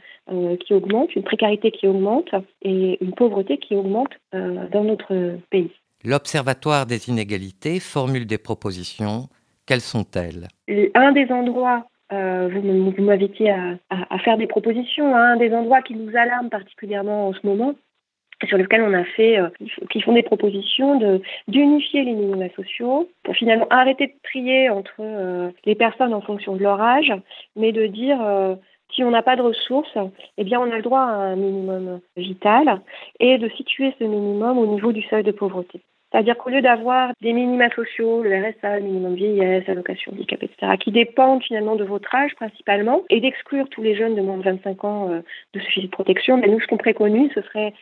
qui 0.61 0.75
augmente, 0.75 1.15
une 1.17 1.23
précarité 1.23 1.71
qui 1.71 1.87
augmente 1.87 2.35
et 2.63 3.03
une 3.03 3.15
pauvreté 3.15 3.59
qui 3.59 3.75
augmente 3.75 4.13
dans 4.33 4.85
notre 4.85 5.39
pays. 5.51 5.71
L'Observatoire 6.05 6.87
des 6.87 7.09
inégalités 7.09 7.79
formule 7.81 8.27
des 8.27 8.39
propositions. 8.39 9.29
Quelles 9.67 9.81
sont-elles? 9.81 10.49
Un 10.95 11.13
des 11.13 11.31
endroits, 11.31 11.87
euh, 12.13 12.49
vous, 12.53 13.03
m'invitez 13.03 13.51
à, 13.51 14.19
faire 14.19 14.37
des 14.37 14.47
propositions, 14.47 15.15
un 15.17 15.37
des 15.37 15.53
endroits 15.53 15.83
qui 15.83 15.95
nous 15.95 16.15
alarme 16.17 16.51
particulièrement 16.51 17.29
en 17.29 17.33
ce 17.33 17.47
moment, 17.47 17.75
sur 18.45 18.59
lequel 18.59 18.83
on 18.83 18.93
a 18.93 19.05
fait, 19.05 19.39
euh, 19.39 19.49
qui 19.91 20.01
font 20.03 20.13
des 20.13 20.23
propositions 20.23 21.21
d'unifier 21.49 22.05
les 22.05 22.13
minima 22.13 22.49
sociaux 22.51 23.09
pour 23.23 23.35
finalement 23.35 23.67
arrêter 23.71 24.09
de 24.09 24.13
trier 24.25 24.69
entre 24.69 24.95
euh, 25.01 25.51
les 25.65 25.75
personnes 25.75 26.13
en 26.13 26.21
fonction 26.21 26.57
de 26.57 26.63
leur 26.63 26.81
âge, 26.81 27.13
mais 27.57 27.73
de 27.73 27.87
dire 27.87 28.19
si 28.95 29.03
on 29.03 29.11
n'a 29.11 29.23
pas 29.23 29.37
de 29.37 29.43
ressources, 29.43 29.97
eh 30.37 30.45
bien, 30.45 30.61
on 30.61 30.71
a 30.71 30.77
le 30.77 30.83
droit 30.83 31.01
à 31.01 31.33
un 31.33 31.37
minimum 31.37 32.01
vital 32.17 32.83
et 33.21 33.39
de 33.39 33.49
situer 33.49 33.95
ce 33.99 34.05
minimum 34.05 34.59
au 34.59 34.67
niveau 34.67 34.93
du 34.93 35.03
seuil 35.03 35.23
de 35.23 35.33
pauvreté. 35.33 35.81
C'est-à-dire 36.13 36.37
qu'au 36.37 36.51
lieu 36.51 36.61
d'avoir 36.61 37.13
des 37.23 37.33
minima 37.33 37.71
sociaux, 37.71 38.23
le 38.23 38.31
RSA, 38.31 38.81
le 38.81 38.85
minimum 38.85 39.15
vieillesse, 39.15 39.67
allocation 39.67 40.13
handicap, 40.13 40.43
etc., 40.43 40.73
qui 40.79 40.93
dépendent 40.93 41.43
finalement 41.43 41.75
de 41.75 41.85
votre 41.85 42.15
âge 42.15 42.35
principalement, 42.35 43.03
et 43.09 43.21
d'exclure 43.21 43.69
tous 43.71 43.83
les 43.83 43.97
jeunes 43.97 44.15
de 44.15 44.21
moins 44.21 44.37
de 44.37 44.43
25 44.43 44.85
ans 44.85 45.11
euh, 45.11 45.21
de 45.55 45.61
ce 45.61 45.81
de 45.81 45.87
protection, 45.87 46.37
mais 46.37 46.49
nous, 46.49 46.61
ce 46.61 46.67
qu'on 46.67 46.77
préconise, 46.77 47.31
ce 47.35 47.41
serait 47.41 47.73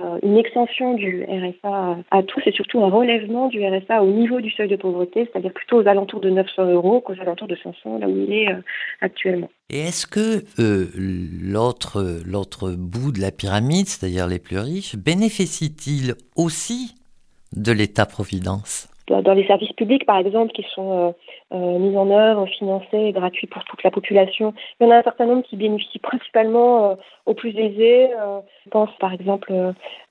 euh, 0.00 0.18
une 0.22 0.36
extension 0.36 0.92
du 0.92 1.24
RSA 1.24 1.96
à 2.10 2.22
tous 2.22 2.42
et 2.44 2.52
surtout 2.52 2.84
un 2.84 2.90
relèvement 2.90 3.48
du 3.48 3.64
RSA 3.66 4.02
au 4.02 4.10
niveau 4.10 4.42
du 4.42 4.50
seuil 4.50 4.68
de 4.68 4.76
pauvreté, 4.76 5.26
c'est-à-dire 5.32 5.52
plutôt 5.52 5.82
aux 5.82 5.88
alentours 5.88 6.20
de 6.20 6.28
900 6.28 6.66
euros 6.66 7.00
qu'aux 7.00 7.18
alentours 7.18 7.48
de 7.48 7.56
500, 7.56 8.00
là 8.00 8.06
où 8.06 8.14
il 8.14 8.30
est 8.30 8.52
euh, 8.52 8.60
actuellement. 9.00 9.48
Et 9.70 9.80
est-ce 9.80 10.06
que 10.06 10.44
l'autre, 11.42 12.20
l'autre 12.26 12.72
bout 12.72 13.12
de 13.12 13.20
la 13.20 13.30
pyramide, 13.30 13.86
c'est-à-dire 13.86 14.26
les 14.26 14.38
plus 14.38 14.58
riches, 14.58 14.96
bénéficie-t-il 14.96 16.14
aussi 16.36 16.97
de 17.56 17.72
l'État-providence? 17.72 18.88
Dans 19.08 19.32
les 19.32 19.46
services 19.46 19.72
publics, 19.72 20.04
par 20.04 20.18
exemple, 20.18 20.52
qui 20.52 20.66
sont 20.74 20.92
euh, 20.92 21.12
euh, 21.54 21.78
mis 21.78 21.96
en 21.96 22.10
œuvre, 22.10 22.46
financés, 22.46 23.12
gratuits 23.12 23.46
pour 23.46 23.64
toute 23.64 23.82
la 23.82 23.90
population, 23.90 24.52
il 24.78 24.84
y 24.84 24.86
en 24.86 24.92
a 24.92 24.98
un 24.98 25.02
certain 25.02 25.24
nombre 25.24 25.42
qui 25.44 25.56
bénéficient 25.56 25.98
principalement 25.98 26.90
euh, 26.90 26.94
aux 27.24 27.32
plus 27.32 27.56
aisés. 27.56 28.10
je 28.64 28.70
pense, 28.70 28.90
par 29.00 29.14
exemple, 29.14 29.52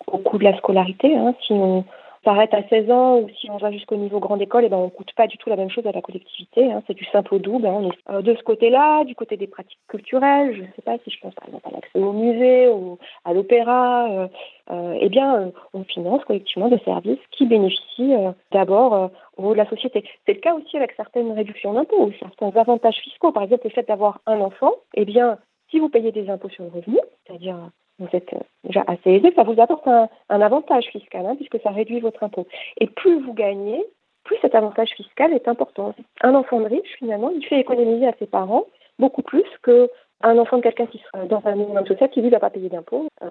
au 0.08 0.18
coût 0.18 0.40
de 0.40 0.44
la 0.44 0.58
scolarité. 0.58 1.16
Hein, 1.16 1.36
si 1.46 1.54
on, 1.54 1.86
s'arrête 2.28 2.54
à 2.54 2.68
16 2.68 2.92
ans 2.92 3.20
ou 3.20 3.30
si 3.40 3.50
on 3.50 3.56
va 3.56 3.72
jusqu'au 3.72 3.96
niveau 3.96 4.20
grande 4.20 4.42
école, 4.42 4.66
eh 4.66 4.70
ben, 4.70 4.76
on 4.76 4.86
ne 4.86 4.90
coûte 4.90 5.14
pas 5.16 5.28
du 5.28 5.38
tout 5.38 5.50
la 5.50 5.56
même 5.56 5.70
chose 5.70 5.88
à 5.88 5.94
la 5.94 6.02
collectivité. 6.02 6.70
Hein, 6.70 6.84
c'est 6.86 6.94
du 6.94 7.06
simple 7.06 7.36
au 7.36 7.40
double. 7.40 7.66
Hein, 7.66 7.88
euh, 8.10 8.22
de 8.22 8.36
ce 8.36 8.44
côté-là, 8.44 9.06
du 9.06 9.16
côté 9.16 9.38
des 9.38 9.48
pratiques 9.48 9.80
culturelles, 9.88 10.54
je 10.54 10.62
ne 10.64 10.68
sais 10.76 10.82
pas 10.84 10.98
si 11.06 11.10
je 11.10 11.22
pense 11.22 11.34
par 11.36 11.48
exemple 11.48 11.70
à 11.70 11.72
l'accès 11.72 11.98
au 11.98 12.12
musée 12.12 12.68
ou 12.68 12.98
à 13.24 13.34
l'opéra, 13.34 14.10
euh, 14.12 14.28
euh, 14.72 14.98
eh 15.00 15.08
bien, 15.08 15.54
on 15.74 15.86
finance 15.86 16.26
collectivement 16.26 16.68
des 16.68 16.80
services 16.80 17.20
qui 17.32 17.46
bénéficient 17.46 18.16
d'abord 18.52 19.10
au 19.38 19.54
de 19.54 19.58
la 19.58 19.70
société. 19.70 20.04
C'est 20.26 20.34
le 20.34 20.42
cas 20.42 20.54
aussi 20.54 20.76
avec 20.76 20.92
certaines 20.98 21.32
réductions 21.32 21.74
d'impôts 21.74 22.08
ou 22.08 22.12
certains 22.20 22.52
avantages 22.60 22.98
fiscaux. 22.98 23.32
Par 23.32 23.44
exemple, 23.44 23.62
le 23.64 23.70
fait 23.70 23.88
d'avoir 23.88 24.20
un 24.26 24.42
enfant, 24.42 24.74
eh 24.96 25.06
bien, 25.06 25.38
si 25.72 25.80
vous 25.80 25.88
payez 25.88 26.12
des 26.12 26.30
impôts 26.30 26.50
sur 26.50 26.66
le 26.66 26.72
revenu, 26.72 27.00
c'est-à-dire 27.26 27.58
vous 28.00 28.08
êtes 28.14 28.34
euh, 28.34 28.40
déjà 28.64 28.84
assez 28.88 29.12
aisé, 29.12 29.34
ça 29.36 29.44
vous 29.44 29.60
apporte 29.60 29.88
un, 29.88 30.10
avantage 30.30 30.86
fiscal, 30.88 31.26
hein, 31.26 31.36
puisque 31.36 31.60
ça 31.62 31.72
réduit 31.72 32.00
votre 32.00 32.24
impôt. 32.24 32.48
Et 32.80 32.88
plus 32.88 33.22
vous 33.22 33.34
gagnez, 33.34 33.84
plus 34.24 34.38
cet 34.42 34.56
avantage 34.56 34.90
fiscal 34.92 35.34
est 35.34 35.48
important. 35.48 35.94
Un 36.22 36.36
enfant 36.36 36.60
de 36.60 36.68
riche, 36.68 36.96
finalement, 37.00 37.32
il 37.34 37.46
fait 37.46 37.60
économiser 37.60 38.08
à 38.08 38.14
ses 38.20 38.28
parents 38.28 38.66
beaucoup 39.00 39.22
plus 39.22 39.46
que 39.62 39.90
un 40.22 40.38
enfant 40.40 40.58
de 40.58 40.64
quelqu'un 40.64 40.88
qui 40.88 40.98
sera 40.98 41.26
dans 41.26 41.42
un 41.46 41.56
minimum 41.56 41.86
social 41.86 42.10
qui 42.10 42.22
lui 42.22 42.30
va 42.30 42.40
pas 42.40 42.50
payer 42.50 42.70
d'impôts. 42.70 43.08
Euh, 43.22 43.28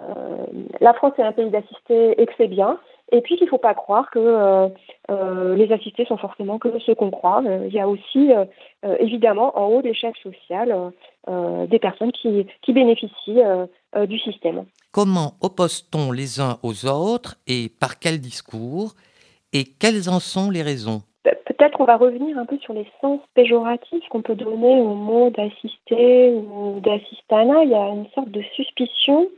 la 0.80 0.94
France 0.94 1.14
est 1.18 1.22
un 1.22 1.32
pays 1.32 1.50
d'assistés 1.50 2.20
et 2.20 2.26
que 2.26 2.32
c'est 2.36 2.46
bien. 2.46 2.78
Et 3.12 3.20
puis 3.20 3.36
qu'il 3.36 3.44
ne 3.44 3.50
faut 3.50 3.58
pas 3.58 3.74
croire 3.74 4.10
que 4.10 4.18
euh, 4.18 4.68
euh, 5.10 5.54
les 5.54 5.72
assistés 5.72 6.04
sont 6.06 6.16
forcément 6.16 6.58
que 6.58 6.76
ceux 6.80 6.94
qu'on 6.94 7.10
croit. 7.10 7.42
il 7.44 7.72
y 7.72 7.80
a 7.80 7.88
aussi 7.88 8.30
évidemment 8.98 9.56
en 9.58 9.66
haut 9.66 9.82
de 9.82 9.88
l'échelle 9.88 10.14
sociale 10.22 10.92
des 11.28 11.78
personnes 11.78 12.12
qui, 12.12 12.46
qui 12.62 12.72
bénéficient 12.72 13.42
du 14.08 14.18
système. 14.18 14.64
Comment 14.92 15.34
oppose-t-on 15.40 16.10
les 16.12 16.40
uns 16.40 16.58
aux 16.62 16.86
autres 16.86 17.36
et 17.46 17.68
par 17.68 17.98
quel 17.98 18.20
discours 18.20 18.94
Et 19.52 19.64
quelles 19.64 20.08
en 20.08 20.20
sont 20.20 20.50
les 20.50 20.62
raisons? 20.62 21.02
Peut-être 21.22 21.80
on 21.80 21.84
va 21.84 21.96
revenir 21.96 22.38
un 22.38 22.44
peu 22.44 22.58
sur 22.58 22.74
les 22.74 22.86
sens 23.00 23.20
péjoratifs 23.34 24.06
qu'on 24.10 24.22
peut 24.22 24.34
donner 24.34 24.80
au 24.80 24.94
mot 24.94 25.30
d'assister 25.30 26.32
ou 26.32 26.80
d'assistana. 26.80 27.62
Il 27.64 27.70
y 27.70 27.74
a 27.74 27.88
une 27.88 28.08
sorte 28.14 28.30
de 28.30 28.42
suspicion 28.54 29.28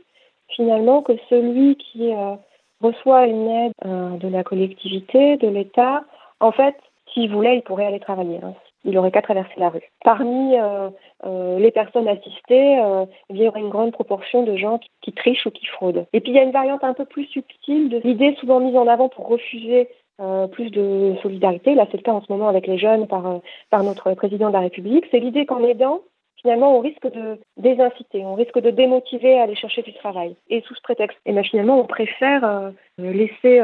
finalement 0.49 1.01
que 1.01 1.13
celui 1.29 1.75
qui 1.77 2.11
euh, 2.11 2.35
reçoit 2.81 3.27
une 3.27 3.47
aide 3.47 3.73
euh, 3.85 4.17
de 4.17 4.27
la 4.27 4.43
collectivité, 4.43 5.37
de 5.37 5.47
l'État, 5.47 6.03
en 6.39 6.51
fait, 6.51 6.75
s'il 7.13 7.31
voulait, 7.31 7.57
il 7.57 7.61
pourrait 7.61 7.85
aller 7.85 7.99
travailler. 7.99 8.39
Hein. 8.43 8.53
Il 8.85 8.93
n'aurait 8.93 9.11
qu'à 9.11 9.21
traverser 9.21 9.53
la 9.57 9.69
rue. 9.69 9.83
Parmi 10.05 10.55
euh, 10.57 11.59
les 11.59 11.71
personnes 11.71 12.07
assistées, 12.07 12.81
il 13.29 13.37
y 13.37 13.45
aurait 13.45 13.59
une 13.59 13.69
grande 13.69 13.91
proportion 13.91 14.43
de 14.43 14.55
gens 14.55 14.77
qui, 14.77 14.89
qui, 15.01 15.11
trichent 15.11 15.45
ou 15.45 15.51
qui 15.51 15.65
fraudent. 15.65 16.05
Et 16.13 16.21
puis 16.21 16.31
il 16.31 16.35
y 16.35 16.39
a 16.39 16.43
une 16.43 16.51
variante 16.51 16.85
un 16.85 16.93
peu 16.93 17.03
plus 17.03 17.25
subtile 17.25 17.89
de 17.89 17.99
l'idée 18.05 18.35
souvent 18.39 18.61
mise 18.61 18.77
en 18.77 18.87
avant 18.87 19.09
pour 19.09 19.27
refuser 19.27 19.89
euh, 20.21 20.47
plus 20.47 20.69
de 20.69 21.15
solidarité. 21.21 21.75
Là, 21.75 21.87
c'est 21.89 21.95
le 21.95 22.03
cas 22.03 22.11
en 22.11 22.21
ce 22.21 22.29
moment 22.29 22.49
avec 22.49 22.67
les 22.67 22.77
jeunes 22.77 23.07
par, 23.07 23.25
euh, 23.25 23.37
par 23.69 23.83
notre 23.83 24.13
président 24.15 24.49
de 24.49 24.53
la 24.53 24.59
République. 24.59 25.05
C'est 25.11 25.19
l'idée 25.19 25.45
qu'en 25.45 25.63
aidant, 25.63 26.01
finalement, 26.41 26.77
on 26.77 26.79
risque 26.79 27.09
de 27.11 27.39
désinciter, 27.57 28.25
on 28.25 28.35
risque 28.35 28.59
de 28.59 28.71
démotiver 28.71 29.39
à 29.39 29.43
aller 29.43 29.55
chercher 29.55 29.81
du 29.81 29.93
travail. 29.93 30.35
Et 30.49 30.61
sous 30.61 30.75
ce 30.75 30.81
prétexte, 30.81 31.17
et 31.25 31.33
bien, 31.33 31.43
finalement, 31.43 31.79
on 31.79 31.85
préfère 31.85 32.43
euh, 32.43 32.71
laisser 32.97 33.61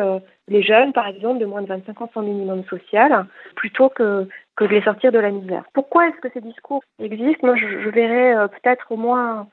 les 0.48 0.62
jeunes, 0.62 0.94
par 0.94 1.08
exemple, 1.08 1.40
de 1.40 1.46
moins 1.46 1.62
de 1.62 1.68
25 1.68 2.02
ans 2.02 2.10
sans 2.14 2.22
minimum 2.22 2.64
social, 2.66 3.26
plutôt 3.56 3.90
que, 3.90 4.28
de 4.60 4.66
les 4.68 4.82
sortir 4.82 5.12
de 5.12 5.20
la 5.20 5.32
misère. 5.32 5.64
Pourquoi 5.74 6.08
est-ce 6.08 6.22
que 6.22 6.30
ces 6.34 6.42
discours 6.42 6.84
existent? 7.00 7.48
Moi, 7.48 7.56
je, 7.56 7.90
verrais 7.90 8.48
peut-être 8.50 8.92
au 8.92 8.98
moins 8.98 9.48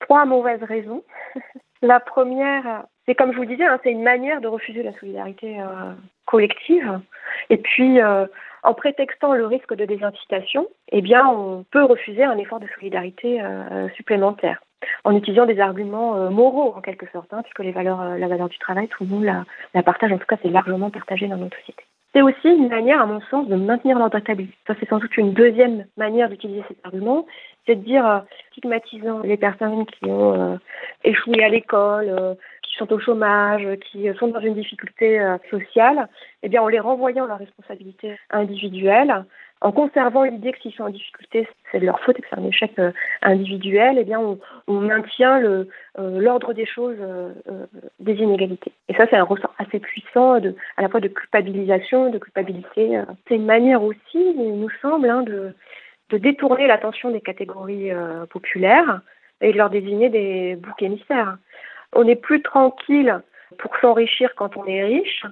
trois 0.00 0.24
mauvaises 0.24 0.62
raisons. 0.62 1.02
la 1.82 2.00
première, 2.00 2.84
c'est 3.06 3.14
comme 3.14 3.32
je 3.32 3.38
vous 3.38 3.44
disais, 3.44 3.64
hein, 3.64 3.78
c'est 3.82 3.92
une 3.92 4.02
manière 4.02 4.40
de 4.40 4.48
refuser 4.48 4.82
la 4.82 4.92
solidarité 4.94 5.60
euh, 5.60 5.92
collective. 6.26 7.00
Et 7.50 7.56
puis, 7.56 8.00
euh, 8.00 8.26
en 8.66 8.74
prétextant 8.74 9.32
le 9.32 9.46
risque 9.46 9.74
de 9.74 9.84
désincitation, 9.84 10.66
eh 10.90 11.00
bien, 11.00 11.26
on 11.28 11.64
peut 11.70 11.84
refuser 11.84 12.24
un 12.24 12.36
effort 12.36 12.58
de 12.58 12.66
solidarité 12.74 13.40
euh, 13.40 13.88
supplémentaire 13.90 14.60
en 15.04 15.16
utilisant 15.16 15.46
des 15.46 15.60
arguments 15.60 16.30
moraux 16.30 16.74
en 16.76 16.80
quelque 16.80 17.06
sorte, 17.10 17.32
hein, 17.32 17.42
puisque 17.42 17.60
les 17.60 17.72
valeurs, 17.72 18.18
la 18.18 18.28
valeur 18.28 18.48
du 18.48 18.58
travail, 18.58 18.88
tout 18.88 19.04
le 19.04 19.10
monde 19.10 19.24
la, 19.72 19.82
partage. 19.82 20.12
En 20.12 20.18
tout 20.18 20.26
cas, 20.26 20.36
c'est 20.42 20.50
largement 20.50 20.90
partagé 20.90 21.28
dans 21.28 21.36
notre 21.36 21.56
société. 21.58 21.82
C'est 22.12 22.22
aussi 22.22 22.48
une 22.48 22.68
manière, 22.68 23.00
à 23.00 23.06
mon 23.06 23.20
sens, 23.22 23.48
de 23.48 23.56
maintenir 23.56 23.98
l'ordre 23.98 24.18
établi. 24.18 24.48
Ça, 24.66 24.74
c'est 24.78 24.88
sans 24.88 24.98
doute 24.98 25.16
une 25.16 25.32
deuxième 25.32 25.86
manière 25.96 26.28
d'utiliser 26.28 26.62
cet 26.68 26.78
argument, 26.84 27.26
c'est 27.66 27.76
de 27.76 27.84
dire, 27.84 28.24
stigmatisant 28.50 29.20
les 29.20 29.36
personnes 29.36 29.86
qui 29.86 30.10
ont 30.10 30.58
échoué 31.04 31.42
à 31.42 31.48
l'école, 31.48 32.36
sont 32.76 32.92
au 32.92 32.98
chômage, 32.98 33.66
qui 33.80 34.08
sont 34.18 34.28
dans 34.28 34.40
une 34.40 34.54
difficulté 34.54 35.20
euh, 35.20 35.36
sociale, 35.50 36.08
eh 36.42 36.48
bien, 36.48 36.62
en 36.62 36.68
les 36.68 36.80
renvoyant 36.80 37.26
leurs 37.26 37.38
responsabilités 37.38 38.16
individuelles, 38.30 39.24
en 39.62 39.72
conservant 39.72 40.24
l'idée 40.24 40.52
que 40.52 40.60
s'ils 40.60 40.74
sont 40.74 40.84
en 40.84 40.90
difficulté, 40.90 41.48
c'est 41.72 41.80
de 41.80 41.86
leur 41.86 41.98
faute 42.00 42.18
et 42.18 42.22
que 42.22 42.28
c'est 42.28 42.38
un 42.38 42.44
échec 42.44 42.72
euh, 42.78 42.92
individuel, 43.22 43.96
eh 43.98 44.04
bien, 44.04 44.20
on, 44.20 44.80
maintient 44.80 45.42
euh, 45.42 45.64
l'ordre 45.96 46.52
des 46.52 46.66
choses 46.66 46.98
des 47.98 48.14
inégalités. 48.14 48.72
Et 48.88 48.94
ça, 48.94 49.06
c'est 49.08 49.16
un 49.16 49.24
ressort 49.24 49.54
assez 49.58 49.80
puissant 49.80 50.34
à 50.34 50.82
la 50.82 50.88
fois 50.88 51.00
de 51.00 51.08
culpabilisation, 51.08 52.10
de 52.10 52.18
culpabilité. 52.18 53.00
C'est 53.26 53.36
une 53.36 53.46
manière 53.46 53.82
aussi, 53.82 53.98
il 54.14 54.60
nous 54.60 54.70
semble, 54.82 55.08
hein, 55.08 55.22
de 55.22 55.54
détourner 56.18 56.66
l'attention 56.66 57.10
des 57.10 57.22
catégories 57.22 57.90
populaires 58.30 59.00
et 59.40 59.52
de 59.52 59.56
leur 59.56 59.70
désigner 59.70 60.10
des 60.10 60.56
boucs 60.56 60.82
émissaires 60.82 61.38
on 61.92 62.04
n'est 62.04 62.16
plus 62.16 62.42
tranquille 62.42 63.20
pour 63.58 63.76
s'enrichir 63.80 64.34
quand 64.36 64.56
on 64.56 64.66
est 64.66 64.84
riche 64.84 65.24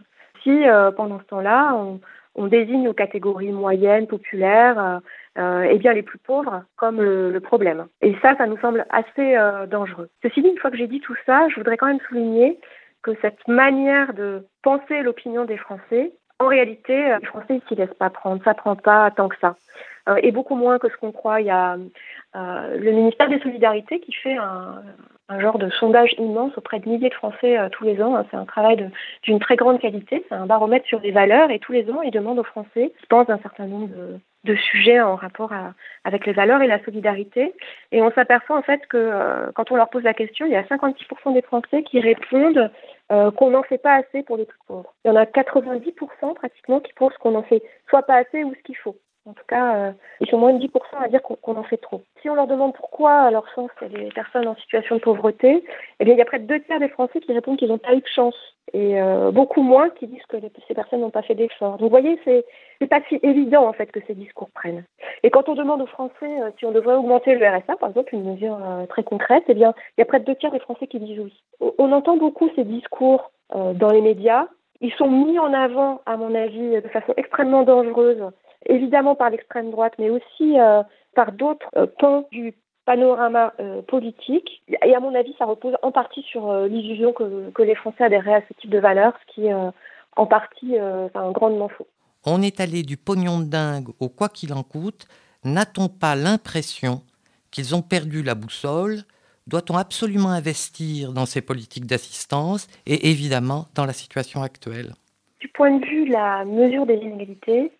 si 0.44 0.68
euh, 0.68 0.92
pendant 0.92 1.18
ce 1.18 1.24
temps-là, 1.24 1.74
on, 1.74 2.00
désigne 2.48 2.88
aux 2.88 2.94
catégories 2.94 3.52
moyennes, 3.52 4.06
populaires, 4.06 4.78
euh, 4.78 4.98
euh, 5.38 5.62
et 5.62 5.78
bien 5.78 5.92
les 5.92 6.02
plus 6.02 6.18
pauvres 6.18 6.64
comme 6.76 7.00
le, 7.00 7.40
problème. 7.40 7.86
Et 8.02 8.14
ça, 8.22 8.36
ça 8.36 8.46
nous 8.46 8.58
semble 8.58 8.86
assez 8.90 9.36
dangereux. 9.68 10.10
Ceci 10.22 10.42
dit, 10.42 10.48
une 10.48 10.58
fois 10.58 10.70
que 10.70 10.76
j'ai 10.76 10.86
dit 10.86 11.00
tout 11.00 11.16
ça, 11.26 11.48
je 11.48 11.56
voudrais 11.56 11.76
quand 11.76 11.86
même 11.86 12.00
souligner 12.08 12.60
que 13.02 13.12
cette 13.22 13.46
manière 13.48 14.14
de 14.14 14.46
penser 14.62 15.02
l'opinion 15.02 15.44
des 15.44 15.56
Français, 15.56 16.12
en 16.38 16.46
réalité, 16.46 17.16
les 17.20 17.26
Français 17.26 17.54
ne 17.54 17.60
s'y 17.68 17.74
laissent 17.76 17.98
pas 17.98 18.10
prendre, 18.10 18.42
ça 18.44 18.54
prend 18.54 18.76
pas 18.76 19.10
tant 19.12 19.28
que 19.28 19.36
ça. 19.40 19.54
et 20.18 20.32
beaucoup 20.32 20.56
moins 20.56 20.78
que 20.78 20.88
ce 20.88 20.96
qu'on 20.96 21.12
croit. 21.12 21.40
Il 21.40 21.46
y 21.46 21.50
a 21.50 21.76
le 22.34 22.90
ministère 22.90 23.28
des 23.28 23.40
Solidarités 23.40 24.00
qui 24.00 24.12
fait 24.12 24.36
un, 24.36 24.82
un 25.28 25.40
genre 25.40 25.58
de 25.58 25.70
sondage 25.70 26.14
immense 26.18 26.56
auprès 26.56 26.80
de 26.80 26.88
milliers 26.88 27.08
de 27.08 27.14
Français 27.14 27.58
euh, 27.58 27.68
tous 27.70 27.84
les 27.84 28.02
ans. 28.02 28.14
Hein. 28.14 28.26
C'est 28.30 28.36
un 28.36 28.44
travail 28.44 28.90
d'une 29.22 29.38
très 29.38 29.56
grande 29.56 29.80
qualité. 29.80 30.24
C'est 30.28 30.34
un 30.34 30.46
baromètre 30.46 30.86
sur 30.86 31.00
les 31.00 31.12
valeurs 31.12 31.50
et 31.50 31.58
tous 31.58 31.72
les 31.72 31.90
ans, 31.90 32.02
ils 32.02 32.10
demandent 32.10 32.38
aux 32.38 32.44
Français 32.44 32.92
qui 33.00 33.06
pensent 33.06 33.28
d'un 33.28 33.38
certain 33.38 33.66
nombre 33.66 33.88
de, 34.44 34.56
sujets 34.56 35.00
en 35.00 35.16
rapport 35.16 35.52
avec 36.04 36.26
les 36.26 36.32
valeurs 36.32 36.60
et 36.60 36.66
la 36.66 36.82
solidarité. 36.84 37.54
Et 37.92 38.02
on 38.02 38.10
s'aperçoit 38.10 38.58
en 38.58 38.62
fait 38.62 38.86
que 38.88 38.98
euh, 38.98 39.50
quand 39.54 39.72
on 39.72 39.76
leur 39.76 39.88
pose 39.88 40.02
la 40.02 40.12
question, 40.12 40.44
il 40.44 40.52
y 40.52 40.56
a 40.56 40.62
56% 40.62 41.32
des 41.32 41.40
Français 41.40 41.82
qui 41.82 41.98
répondent 41.98 42.70
euh, 43.10 43.30
qu'on 43.30 43.50
n'en 43.50 43.62
fait 43.62 43.78
pas 43.78 43.94
assez 43.94 44.22
pour 44.22 44.36
les 44.36 44.44
plus 44.44 44.58
pauvres. 44.66 44.92
Il 45.04 45.08
y 45.08 45.10
en 45.10 45.16
a 45.16 45.24
90% 45.24 46.34
pratiquement 46.34 46.80
qui 46.80 46.92
pensent 46.92 47.16
qu'on 47.18 47.30
n'en 47.30 47.42
fait 47.42 47.62
soit 47.88 48.02
pas 48.02 48.16
assez 48.16 48.44
ou 48.44 48.54
ce 48.54 48.62
qu'il 48.62 48.76
faut. 48.76 48.96
En 49.26 49.32
tout 49.32 49.44
cas, 49.48 49.76
euh, 49.76 49.92
ils 50.20 50.28
sont 50.28 50.36
moins 50.36 50.52
de 50.52 50.62
10% 50.62 50.70
à 51.00 51.08
dire 51.08 51.22
qu'on 51.22 51.56
en 51.56 51.62
fait 51.62 51.78
trop. 51.78 52.02
Si 52.20 52.28
on 52.28 52.34
leur 52.34 52.46
demande 52.46 52.74
pourquoi, 52.74 53.22
à 53.22 53.30
leur 53.30 53.48
sens, 53.54 53.70
a 53.80 53.88
des 53.88 54.10
personnes 54.10 54.46
en 54.46 54.54
situation 54.56 54.96
de 54.96 55.00
pauvreté, 55.00 55.64
eh 55.98 56.04
bien, 56.04 56.12
il 56.12 56.18
y 56.18 56.22
a 56.22 56.26
près 56.26 56.40
de 56.40 56.46
deux 56.46 56.60
tiers 56.60 56.78
des 56.78 56.90
Français 56.90 57.20
qui 57.20 57.32
répondent 57.32 57.56
qu'ils 57.56 57.68
n'ont 57.68 57.78
pas 57.78 57.94
eu 57.94 58.00
de 58.00 58.06
chance. 58.06 58.36
Et 58.74 59.00
euh, 59.00 59.30
beaucoup 59.30 59.62
moins 59.62 59.88
qui 59.88 60.08
disent 60.08 60.26
que 60.28 60.36
ces 60.68 60.74
personnes 60.74 61.00
n'ont 61.00 61.10
pas 61.10 61.22
fait 61.22 61.34
d'efforts. 61.34 61.78
Donc, 61.78 61.80
vous 61.80 61.88
voyez, 61.88 62.20
c'est 62.24 62.44
n'est 62.82 62.86
pas 62.86 63.00
si 63.08 63.18
évident, 63.22 63.66
en 63.66 63.72
fait, 63.72 63.90
que 63.90 64.00
ces 64.06 64.14
discours 64.14 64.50
prennent. 64.50 64.84
Et 65.22 65.30
quand 65.30 65.48
on 65.48 65.54
demande 65.54 65.80
aux 65.80 65.86
Français 65.86 66.42
euh, 66.42 66.50
si 66.58 66.66
on 66.66 66.72
devrait 66.72 66.96
augmenter 66.96 67.34
le 67.34 67.46
RSA, 67.46 67.76
par 67.76 67.88
exemple, 67.88 68.14
une 68.14 68.30
mesure 68.30 68.58
très 68.90 69.04
concrète, 69.04 69.44
eh 69.48 69.54
bien, 69.54 69.72
il 69.96 70.00
y 70.00 70.02
a 70.02 70.06
près 70.06 70.20
de 70.20 70.26
deux 70.26 70.34
tiers 70.34 70.52
des 70.52 70.60
Français 70.60 70.86
qui 70.86 71.00
disent 71.00 71.20
oui. 71.20 71.42
On 71.78 71.92
entend 71.92 72.18
beaucoup 72.18 72.50
ces 72.56 72.64
discours 72.64 73.30
dans 73.54 73.90
les 73.90 74.00
médias. 74.00 74.48
Ils 74.80 74.92
sont 74.94 75.08
mis 75.08 75.38
en 75.38 75.52
avant, 75.54 76.02
à 76.04 76.16
mon 76.16 76.34
avis, 76.34 76.82
de 76.82 76.88
façon 76.88 77.14
extrêmement 77.16 77.62
dangereuse 77.62 78.22
évidemment 78.66 79.14
par 79.14 79.30
l'extrême 79.30 79.70
droite, 79.70 79.94
mais 79.98 80.10
aussi 80.10 80.58
euh, 80.58 80.82
par 81.14 81.32
d'autres 81.32 81.66
euh, 81.76 81.86
pans 81.98 82.26
du 82.30 82.54
panorama 82.84 83.54
euh, 83.60 83.82
politique. 83.82 84.62
Et 84.84 84.94
à 84.94 85.00
mon 85.00 85.14
avis, 85.14 85.34
ça 85.38 85.46
repose 85.46 85.74
en 85.82 85.92
partie 85.92 86.22
sur 86.22 86.52
l'illusion 86.66 87.12
que, 87.12 87.50
que, 87.50 87.62
les 87.62 87.74
Français 87.74 88.04
adhéraient 88.04 88.34
à 88.34 88.42
ce 88.48 88.54
type 88.60 88.70
de 88.70 88.78
valeurs, 88.78 89.14
ce 89.26 89.34
qui 89.34 89.46
est 89.46 89.54
en 89.54 90.26
partie 90.26 90.78
enfin, 90.80 91.32
grandement 91.32 91.68
faux. 91.68 91.86
On 92.26 92.42
est 92.42 92.60
allé 92.60 92.82
du 92.82 92.96
pognon 92.96 93.40
de 93.40 93.46
dingue 93.46 93.88
au 94.00 94.08
quoi 94.08 94.28
qu'il 94.28 94.52
en 94.52 94.62
coûte. 94.62 95.06
N'a-t-on 95.44 95.88
pas 95.88 96.14
l'impression 96.14 97.02
qu'ils 97.50 97.74
ont 97.74 97.82
perdu 97.82 98.22
la 98.22 98.34
boussole? 98.34 99.00
Doit-on 99.46 99.76
absolument 99.76 100.30
investir 100.30 101.12
dans 101.12 101.26
ces 101.26 101.42
politiques 101.42 101.86
d'assistance 101.86 102.66
et 102.86 103.10
évidemment 103.10 103.66
dans 103.74 103.84
la 103.84 103.92
situation 103.92 104.42
actuelle? 104.42 104.94
Du 105.40 105.48
point 105.48 105.70
de 105.76 105.84
vue 105.84 106.06
de 106.06 106.12
la 106.12 106.46
mesure 106.46 106.86
des 106.86 106.94
inégalités, 106.94 107.70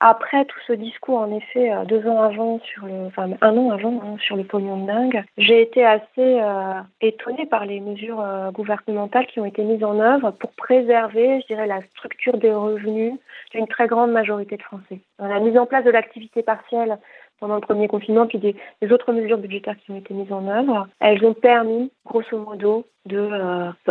après 0.00 0.44
tout 0.44 0.58
ce 0.66 0.72
discours, 0.72 1.18
en 1.18 1.36
effet, 1.36 1.72
euh, 1.72 1.84
deux 1.84 2.06
ans 2.06 2.22
avant, 2.22 2.60
sur 2.60 2.86
le, 2.86 3.06
enfin 3.06 3.28
un 3.40 3.56
an 3.56 3.70
avant, 3.70 4.00
hein, 4.04 4.16
sur 4.20 4.36
le 4.36 4.44
pognon 4.44 4.82
de 4.82 4.86
dingue, 4.86 5.24
j'ai 5.38 5.60
été 5.60 5.84
assez 5.84 6.08
euh, 6.18 6.80
étonnée 7.00 7.46
par 7.46 7.66
les 7.66 7.80
mesures 7.80 8.24
gouvernementales 8.52 9.26
qui 9.26 9.40
ont 9.40 9.44
été 9.44 9.62
mises 9.62 9.82
en 9.82 9.98
œuvre 9.98 10.30
pour 10.30 10.52
préserver, 10.52 11.40
je 11.40 11.46
dirais, 11.48 11.66
la 11.66 11.82
structure 11.96 12.38
des 12.38 12.52
revenus 12.52 13.14
d'une 13.52 13.66
très 13.66 13.88
grande 13.88 14.12
majorité 14.12 14.56
de 14.56 14.62
Français. 14.62 15.00
la 15.18 15.40
mise 15.40 15.58
en 15.58 15.66
place 15.66 15.84
de 15.84 15.90
l'activité 15.90 16.42
partielle 16.42 16.98
pendant 17.40 17.56
le 17.56 17.60
premier 17.60 17.88
confinement, 17.88 18.26
puis 18.26 18.38
des, 18.38 18.56
autres 18.90 19.12
mesures 19.12 19.38
budgétaires 19.38 19.76
qui 19.84 19.90
ont 19.90 19.98
été 19.98 20.14
mises 20.14 20.32
en 20.32 20.46
œuvre, 20.48 20.88
elles 21.00 21.24
ont 21.24 21.34
permis, 21.34 21.90
grosso 22.06 22.38
modo, 22.38 22.86
de 23.04 23.28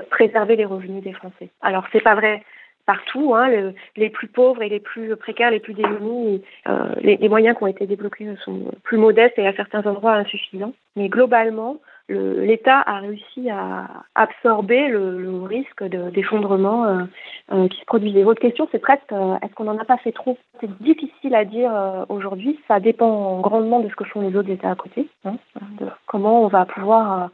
préserver 0.09 0.55
les 0.55 0.65
revenus 0.65 1.03
des 1.03 1.13
Français. 1.13 1.49
Alors, 1.61 1.85
c'est 1.91 2.01
pas 2.01 2.15
vrai 2.15 2.41
partout, 2.85 3.33
hein, 3.35 3.71
les 3.95 4.09
plus 4.09 4.27
pauvres 4.27 4.61
et 4.61 4.69
les 4.69 4.79
plus 4.79 5.15
précaires, 5.15 5.51
les 5.51 5.59
plus 5.59 5.73
démunis, 5.73 6.43
euh, 6.67 6.89
les, 7.01 7.17
les, 7.17 7.29
moyens 7.29 7.57
qui 7.57 7.63
ont 7.63 7.67
été 7.67 7.87
débloqués 7.87 8.35
sont 8.43 8.71
plus 8.83 8.97
modestes 8.97 9.37
et 9.37 9.47
à 9.47 9.53
certains 9.53 9.85
endroits 9.85 10.13
insuffisants. 10.13 10.73
Mais 10.95 11.09
globalement, 11.09 11.77
l'État 12.09 12.83
a 12.85 12.99
réussi 12.99 13.49
à 13.49 13.87
absorber 14.13 14.87
le, 14.87 15.19
le 15.19 15.43
risque 15.43 15.83
d'effondrement 15.83 16.85
euh, 16.85 17.03
euh, 17.51 17.67
qui 17.67 17.79
se 17.79 17.85
produisait. 17.85 18.23
Votre 18.23 18.41
question, 18.41 18.67
c'est 18.71 18.79
presque 18.79 19.11
euh, 19.11 19.35
est-ce 19.41 19.53
qu'on 19.55 19.63
n'en 19.63 19.77
a 19.77 19.85
pas 19.85 19.97
fait 19.97 20.11
trop? 20.11 20.37
C'est 20.59 20.71
difficile 20.81 21.33
à 21.33 21.45
dire 21.45 21.71
aujourd'hui. 22.09 22.59
Ça 22.67 22.79
dépend 22.79 23.39
grandement 23.41 23.79
de 23.79 23.89
ce 23.89 23.95
que 23.95 24.03
font 24.03 24.21
les 24.21 24.35
autres 24.35 24.49
États 24.49 24.71
à 24.71 24.75
côté, 24.75 25.07
hein, 25.25 25.35
de 25.79 25.87
comment 26.05 26.43
on 26.43 26.47
va 26.47 26.65
pouvoir 26.65 27.29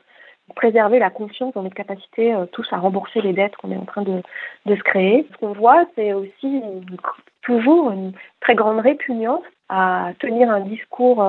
préserver 0.54 1.00
la 1.00 1.10
confiance 1.10 1.54
dans 1.54 1.64
notre 1.64 1.76
capacité 1.76 2.36
tous 2.52 2.68
à 2.72 2.78
rembourser 2.78 3.22
les 3.22 3.34
dettes 3.34 3.56
qu'on 3.58 3.72
est 3.72 3.78
en 3.78 3.86
train 3.86 4.02
de, 4.02 4.22
de 4.66 4.76
se 4.76 4.84
créer. 4.84 5.28
Ce 5.32 5.38
qu'on 5.38 5.54
voit, 5.54 5.86
c'est 5.96 6.14
aussi 6.14 6.62
toujours 7.42 7.92
une 7.92 8.14
très 8.40 8.56
grande 8.56 8.80
répugnance 8.80 9.44
à 9.70 10.12
tenir 10.20 10.50
un 10.50 10.62
discours 10.62 11.24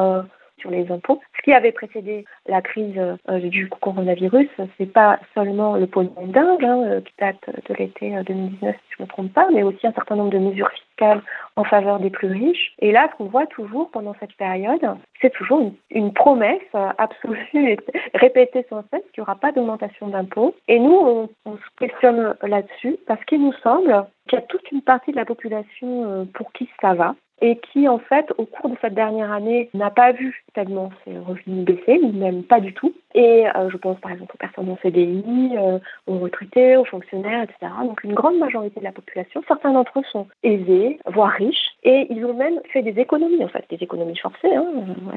sur 0.63 0.71
les 0.71 0.91
impôts. 0.91 1.21
Ce 1.37 1.43
qui 1.43 1.53
avait 1.53 1.73
précédé 1.73 2.25
la 2.47 2.63
crise 2.63 2.97
euh, 2.99 3.41
du 3.41 3.69
coronavirus, 3.69 4.49
c'est 4.79 4.91
pas 4.91 5.19
seulement 5.35 5.77
le 5.77 5.87
pognon 5.87 6.27
dingue 6.29 6.65
hein, 6.65 6.83
euh, 6.85 7.01
qui 7.01 7.13
date 7.19 7.45
de 7.69 7.75
l'été 7.75 8.11
2019, 8.11 8.63
euh, 8.63 8.73
si 8.73 8.95
je 8.97 9.03
ne 9.03 9.07
me 9.07 9.11
trompe 9.11 9.33
pas, 9.33 9.49
mais 9.53 9.63
aussi 9.63 9.87
un 9.87 9.93
certain 9.93 10.17
nombre 10.17 10.31
de 10.31 10.39
mesures 10.39 10.71
fiscales 10.71 11.23
en 11.57 11.65
faveur 11.65 11.99
des 11.99 12.11
plus 12.11 12.29
riches. 12.29 12.75
Et 12.79 12.93
là, 12.93 13.09
qu'on 13.09 13.25
voit 13.25 13.47
toujours 13.47 13.91
pendant 13.91 14.15
cette 14.21 14.35
période, 14.37 14.87
c'est 15.21 15.33
toujours 15.33 15.73
une, 15.91 16.13
promesse 16.13 16.61
absolue 16.99 17.77
répétée 18.15 18.65
sans 18.71 18.83
cesse 18.93 19.03
qu'il 19.13 19.23
n'y 19.23 19.23
aura 19.23 19.35
pas 19.35 19.51
d'augmentation 19.51 20.09
d'impôts. 20.09 20.55
Et 20.69 20.79
nous, 20.79 20.95
on, 20.95 21.29
on 21.45 21.57
se 21.57 21.63
questionne 21.79 22.37
là-dessus 22.43 22.97
parce 23.07 23.25
qu'il 23.25 23.43
nous 23.43 23.55
semble 23.65 24.07
qu'il 24.29 24.39
y 24.39 24.43
a 24.43 24.47
toute 24.47 24.71
une 24.71 24.83
partie 24.83 25.11
de 25.11 25.17
la 25.17 25.25
population 25.25 26.29
pour 26.35 26.53
qui 26.53 26.69
ça 26.81 26.95
va, 26.95 27.15
et 27.43 27.59
qui, 27.59 27.89
en 27.89 27.99
fait, 27.99 28.33
au 28.39 28.47
cours 28.47 28.71
de 28.71 28.77
cette 28.81 28.95
dernière 28.95 29.33
année, 29.33 29.69
n'a 29.75 29.91
pas 29.91 30.13
vu 30.13 30.45
tellement 30.55 30.91
ses 31.05 31.19
revenus 31.19 31.65
baisser, 31.65 32.01
ou 32.03 32.13
même 32.13 32.45
pas 32.45 32.61
du 32.61 32.73
tout. 32.73 32.95
Et 33.15 33.47
euh, 33.55 33.69
je 33.69 33.77
pense 33.77 33.99
par 34.01 34.13
exemple 34.13 34.33
aux 34.35 34.39
personnes 34.39 34.71
en 34.71 34.79
CDI, 34.81 35.25
euh, 35.59 35.79
aux 36.07 36.19
retraités, 36.19 36.77
aux 36.77 36.85
fonctionnaires, 36.85 37.43
etc. 37.43 37.73
Donc 37.85 38.03
une 38.05 38.15
grande 38.15 38.39
majorité 38.39 38.81
de 38.81 38.85
la 38.85 38.93
population, 38.93 39.43
certains 39.47 39.73
d'entre 39.73 39.99
eux 39.99 40.05
sont 40.11 40.29
aisés, 40.43 40.99
voire 41.07 41.31
riches, 41.31 41.72
et 41.85 42.07
ils 42.11 42.25
ont 42.25 42.35
même 42.35 42.61
fait 42.73 42.83
des 42.83 43.01
économies, 43.01 43.45
en 43.45 43.49
fait, 43.49 43.65
des 43.69 43.83
économies 43.83 44.17
forcées. 44.17 44.55
Hein. 44.55 44.65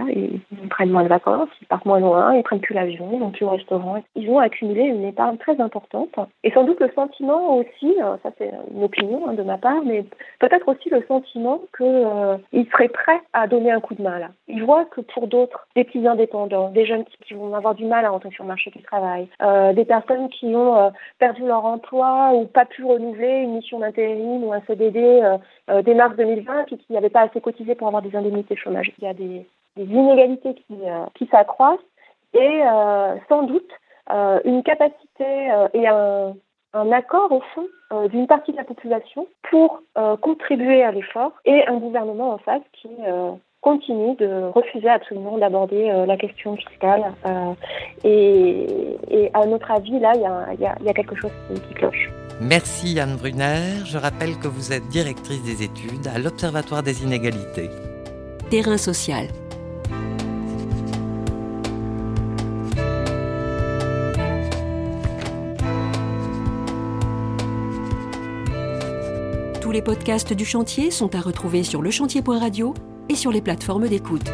Ils, 0.09 0.39
prennent 0.69 0.89
moins 0.89 1.03
de 1.03 1.09
vacances, 1.09 1.49
ils 1.61 1.67
partent 1.67 1.85
moins 1.85 1.99
loin, 1.99 2.35
ils 2.35 2.43
prennent 2.43 2.59
plus 2.59 2.73
l'avion, 2.73 3.09
ils 3.13 3.19
vont 3.19 3.29
plus 3.29 3.45
au 3.45 3.49
restaurant. 3.49 4.03
Ils 4.15 4.29
ont 4.29 4.39
accumulé 4.39 4.81
une 4.81 5.05
épargne 5.05 5.37
très 5.37 5.59
importante. 5.61 6.09
Et 6.43 6.51
sans 6.51 6.63
doute 6.63 6.79
le 6.79 6.89
sentiment 6.95 7.57
aussi, 7.57 7.95
euh, 8.01 8.17
ça 8.23 8.31
c'est 8.37 8.51
une 8.73 8.83
opinion 8.83 9.27
hein, 9.27 9.33
de 9.33 9.43
ma 9.43 9.57
part, 9.57 9.83
mais 9.85 10.05
peut-être 10.39 10.67
aussi 10.67 10.89
le 10.89 11.03
sentiment 11.07 11.61
qu'ils 11.77 12.67
seraient 12.71 12.89
prêts 12.89 13.21
à 13.33 13.47
donner 13.47 13.71
un 13.71 13.79
coup 13.79 13.93
de 13.93 14.01
main 14.01 14.19
là. 14.19 14.29
Ils 14.47 14.63
voient 14.63 14.85
que 14.85 15.01
pour 15.01 15.27
d'autres, 15.27 15.67
des 15.75 15.83
petits 15.83 16.05
indépendants, 16.07 16.69
des 16.69 16.85
jeunes 16.85 17.05
qui, 17.05 17.33
vont 17.33 17.53
avoir 17.53 17.75
du 17.75 17.85
mal 17.85 18.05
à 18.05 18.09
rentrer 18.09 18.29
sur 18.31 18.43
le 18.43 18.49
marché 18.49 18.71
du 18.71 18.81
travail, 18.81 19.27
euh, 19.41 19.73
des 19.73 19.85
personnes 19.85 20.29
qui 20.29 20.47
ont 20.55 20.77
euh, 20.77 20.89
perdu 21.19 21.45
leur 21.45 21.65
emploi 21.65 22.31
ou 22.33 22.45
pas 22.45 22.65
pu 22.65 22.83
renouveler 22.83 23.41
une 23.43 23.55
mission 23.55 23.79
d'intérim 23.79 24.43
ou 24.43 24.53
un 24.53 24.61
CDD 24.67 25.21
euh, 25.69 25.81
dès 25.81 25.93
mars 25.93 26.15
2020 26.15 26.54
et 26.71 26.77
qui 26.77 26.93
n'avaient 26.93 27.09
pas 27.09 27.21
assez 27.21 27.41
cotisé 27.41 27.75
pour 27.75 27.87
avoir 27.87 28.01
des 28.01 28.15
indemnités 28.15 28.55
chômage. 28.55 28.91
Il 28.97 29.03
y 29.03 29.07
a 29.07 29.13
des, 29.13 29.45
inégalités 29.77 30.53
qui, 30.53 30.75
qui 31.15 31.27
s'accroissent 31.27 31.79
et 32.33 32.61
sans 33.27 33.43
doute 33.43 33.69
une 34.45 34.63
capacité 34.63 35.49
et 35.73 35.87
un, 35.87 36.91
accord 36.93 37.31
au 37.31 37.41
fond 37.53 37.67
d'une 38.07 38.25
partie 38.25 38.53
de 38.53 38.57
la 38.57 38.63
population 38.63 39.27
pour 39.49 39.81
contribuer 40.21 40.81
à 40.81 40.91
l'effort 40.91 41.33
et 41.43 41.67
un 41.67 41.75
gouvernement 41.77 42.31
en 42.31 42.37
face 42.37 42.63
qui 42.71 42.87
continue 43.65 44.15
de 44.17 44.51
refuser 44.53 44.87
absolument 44.87 45.39
d'aborder 45.39 45.89
euh, 45.89 46.05
la 46.05 46.17
question 46.17 46.55
fiscale. 46.55 47.03
Euh, 47.25 47.53
et, 48.03 49.31
à 49.33 49.43
notre 49.47 49.71
avis, 49.71 49.99
là, 49.99 50.11
il 50.13 50.61
y, 50.61 50.65
a, 50.89 50.93
quelque 50.93 51.15
chose 51.15 51.31
qui, 51.67 51.73
cloche. 51.73 52.11
Merci 52.41 52.99
Anne 52.99 53.15
Brunner. 53.15 53.85
Je 53.85 53.97
rappelle 53.97 54.37
que 54.37 54.47
vous 54.47 54.73
êtes 54.73 54.87
directrice 54.89 55.41
des 55.43 55.63
études 55.63 56.07
à 56.07 56.19
l'Observatoire 56.19 56.83
des 56.83 57.03
inégalités. 57.03 57.69
Terrain 58.49 58.77
social. 58.77 59.27
Tous 69.61 69.71
les 69.71 69.81
podcasts 69.81 70.33
du 70.33 70.45
chantier 70.45 70.91
sont 70.91 71.15
à 71.15 71.21
retrouver 71.21 71.63
sur 71.63 71.81
lechantier.radio 71.81 72.73
et 73.09 73.15
sur 73.15 73.31
les 73.31 73.41
plateformes 73.41 73.87
d'écoute. 73.87 74.29